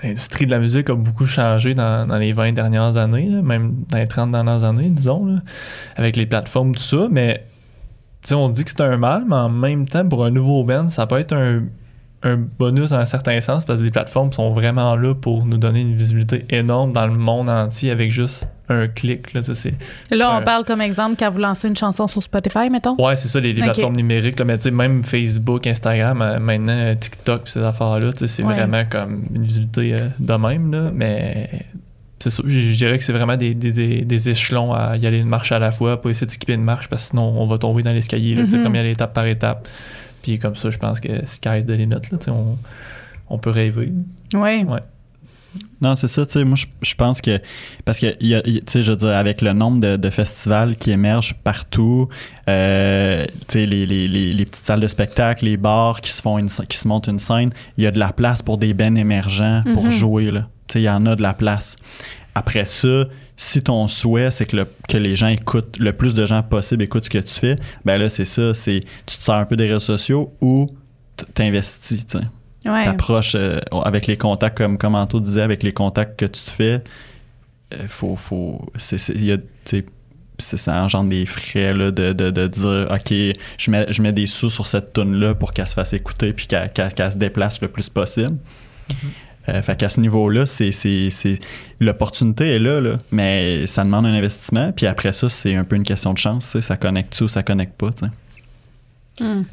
[0.03, 3.75] l'industrie de la musique a beaucoup changé dans, dans les 20 dernières années, là, même
[3.91, 5.41] dans les 30 dernières années, disons, là,
[5.97, 7.09] avec les plateformes, tout ça.
[7.11, 7.45] Mais
[8.33, 11.07] on dit que c'est un mal, mais en même temps, pour un nouveau band, ça
[11.07, 11.63] peut être un,
[12.25, 15.57] un bonus dans un certain sens parce que les plateformes sont vraiment là pour nous
[15.57, 19.33] donner une visibilité énorme dans le monde entier avec juste un clic.
[19.33, 19.41] Là,
[20.11, 22.97] Là, on parle comme exemple quand vous lancez une chanson sur Spotify, mettons.
[22.99, 24.39] Ouais, c'est ça, les, les plateformes numériques.
[24.39, 28.53] Là, mais même Facebook, Instagram, euh, maintenant TikTok, ces affaires-là, c'est Ouais.
[28.53, 30.73] vraiment comme une visibilité euh, de même.
[30.73, 31.49] Là, mais
[32.19, 35.07] c'est ça, je je dirais que c'est vraiment des, des, des, des échelons à y
[35.07, 37.23] aller une marche à la fois, pas essayer de skipper une marche parce que sinon
[37.41, 38.35] on va tomber dans l'escalier.
[38.49, 38.65] sais, Mhm.
[38.65, 39.69] Comme y aller étape par étape.
[40.23, 41.95] Puis comme ça, je pense que sky's the limit.
[41.95, 42.59] Là, tu sais, on,
[43.31, 43.93] on peut rêver.
[44.35, 44.65] Oui.
[44.65, 44.81] Ouais.
[45.81, 47.41] Non, c'est ça, tu sais, moi, je, je pense que,
[47.85, 50.77] parce que, y a- tu sais, je veux dire, avec le nombre de, de festivals
[50.77, 52.09] qui émergent partout,
[52.49, 56.21] euh, tu sais, les, les, les, les petites salles de spectacle, les bars qui se
[56.21, 58.75] font une, qui se montent une scène, il y a de la place pour des
[58.75, 59.91] bennes émergents pour Mhm.
[59.91, 60.49] jouer, là.
[60.67, 61.77] Tu sais, il y en a de la place.
[62.39, 63.05] Après ça,
[63.37, 66.83] si ton souhait, c'est que, le- que les gens écoutent, le plus de gens possible
[66.83, 69.57] écoutent ce que tu fais, ben là, c'est ça, c'est, tu te sers un peu
[69.57, 70.67] des réseaux sociaux ou
[71.35, 72.25] t'investis, tu sais
[72.69, 72.85] Ouais.
[72.85, 76.51] t'approches euh, avec les contacts, comme, comme Anto disait, avec les contacts que tu te
[76.51, 76.83] fais,
[77.73, 79.39] euh, faut, faut, c'est, c'est- il y a,
[80.39, 83.13] ça engendre des frais là, de, de, de dire OK,
[83.59, 86.33] je mets, je mets des sous sur cette tune là pour qu'elle se fasse écouter
[86.33, 88.37] puis qu'elle, qu'elle- qu'elle se déplace le plus possible.
[89.49, 91.39] Euh, fait qu'à ce niveau-là, c'est, c'est, c'est-
[91.81, 94.73] l'opportunité est là, là, mais ça demande un investissement.
[94.73, 96.59] Puis après ça, c'est un peu une question de chance.
[96.61, 97.91] Ça connecte-tu ou ça connecte pas.
[97.93, 99.25] tu sais.
[99.25, 99.45] Hmm.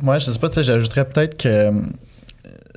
[0.00, 1.70] Moi, je sais pas, tu sais, j'ajouterais peut-être que,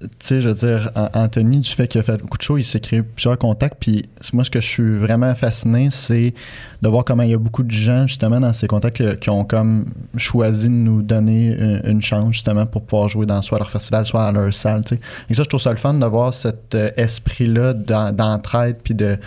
[0.02, 2.62] tu sais, je veux dire, An- Anthony, du fait qu'il a fait beaucoup de choses,
[2.62, 6.34] il s'est créé plusieurs contacts, puis moi, ce que je suis vraiment fasciné, c'est
[6.82, 9.43] de voir comment il y a beaucoup de gens, justement, dans ces contacts qui- ont
[9.43, 9.86] comme
[10.16, 14.06] choisi de nous donner une, une chance, justement, pour pouvoir jouer dans soit leur festival,
[14.06, 15.02] soit à leur salle, tu sais.
[15.30, 18.93] Et ça, je trouve ça le fun de voir cet euh, esprit-là d'en- d'entraide, puis
[18.95, 19.18] de,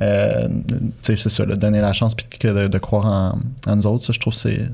[0.00, 3.06] euh, tu sais, c'est ça, là, donner la chance, puis que de, de croire
[3.66, 4.66] en, en nous autres, ça, je trouve c'est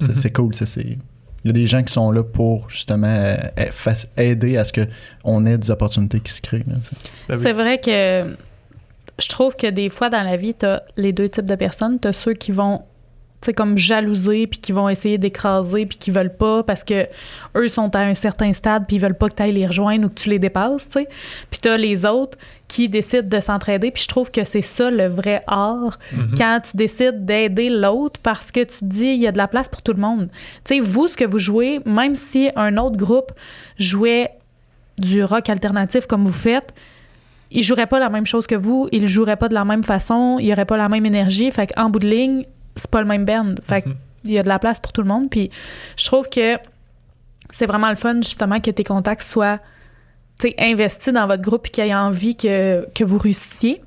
[0.00, 0.16] c'est Mhm.
[0.16, 0.98] c'est cool, c'est...
[1.44, 3.36] Il y a des gens qui sont là pour justement euh,
[3.70, 6.64] fac- aider à ce qu'on ait des opportunités qui se créent.
[6.66, 6.80] Ben.
[7.36, 8.34] C'est vrai que
[9.20, 12.00] je trouve que des fois dans la vie, tu as les deux types de personnes.
[12.00, 12.82] Tu as ceux qui vont
[13.52, 17.06] comme jalouser puis qui vont essayer d'écraser puis qui veulent pas parce que
[17.56, 20.06] eux sont à un certain stade puis ils veulent pas que tu ailles les rejoindre
[20.06, 21.08] ou que tu les dépasses, tu sais.
[21.50, 24.90] Puis tu as les autres qui décident de s'entraider puis je trouve que c'est ça
[24.90, 26.34] le vrai art Mhm.
[26.38, 29.48] quand tu décides d'aider l'autre parce que tu te dis il y a de la
[29.48, 30.28] place pour tout le monde.
[30.64, 33.32] Tu sais vous ce que vous jouez même si un autre groupe
[33.78, 34.30] jouait
[34.98, 36.72] du rock alternatif comme vous faites,
[37.50, 40.38] ils joueraient pas la même chose que vous, ils joueraient pas de la même façon,
[40.40, 42.44] il y aurait pas la même énergie, fait qu'en bout de ligne,
[42.76, 43.54] c'est pas le même band.
[43.62, 43.94] Fait Mhm.
[44.22, 45.50] qu'il y a de la place pour tout le monde puis
[45.96, 46.56] je trouve que
[47.52, 49.60] c'est vraiment le fun justement que tes contacts soient
[50.58, 53.80] investis dans votre groupe et qu'ils aient envie que, que vous réussissiez.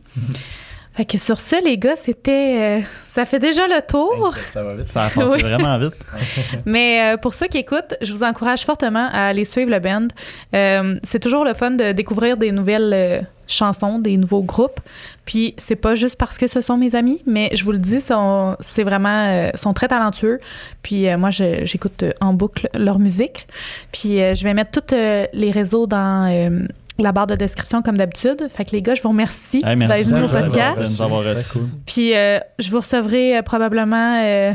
[0.97, 2.79] Fait que sur ce, les gars, c'était.
[2.81, 2.81] euh,
[3.13, 4.33] ça fait déjà le tour.
[4.47, 4.87] Ça, ça va vite.
[4.89, 5.41] Ça a passé Oui.
[5.43, 5.93] vraiment vite.
[6.65, 10.07] Mais euh, pour ceux qui écoutent, je vous encourage fortement à aller suivre le band.
[10.55, 14.79] Euh, c'est toujours le fun de découvrir des nouvelles euh, chansons, des nouveaux groupes.
[15.25, 18.01] Puis c'est pas juste parce que ce sont mes amis, mais je vous le dis,
[18.01, 20.39] sont, c'est vraiment, euh, sont très talentueux.
[20.81, 23.47] Puis euh, moi, j'écoute euh, en boucle leur musique.
[23.91, 26.65] Puis euh, je vais mettre tous euh, les réseaux dans euh,
[26.99, 28.47] la barre de description comme d'habitude.
[28.53, 31.53] Fait que les gars, je vous remercie Hey, d'être merci venus au podcast.
[31.53, 31.61] cool.
[31.85, 34.53] Puis euh, je vous recevrai euh, probablement euh,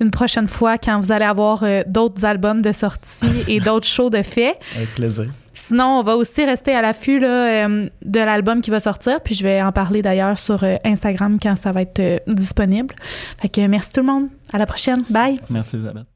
[0.00, 4.10] une prochaine fois quand vous allez avoir euh, d'autres albums de sortie et d'autres shows
[4.10, 4.56] de fait.
[4.76, 5.26] Avec plaisir.
[5.54, 9.20] Sinon, on va aussi rester à l'affût là, euh, de l'album qui va sortir.
[9.20, 12.94] Puis je vais en parler d'ailleurs sur euh, Instagram quand ça va être euh, disponible.
[13.40, 14.28] Fait que merci tout le monde.
[14.52, 15.02] À la prochaine.
[15.10, 15.34] Bye.
[15.50, 16.11] Merci, Elisabeth.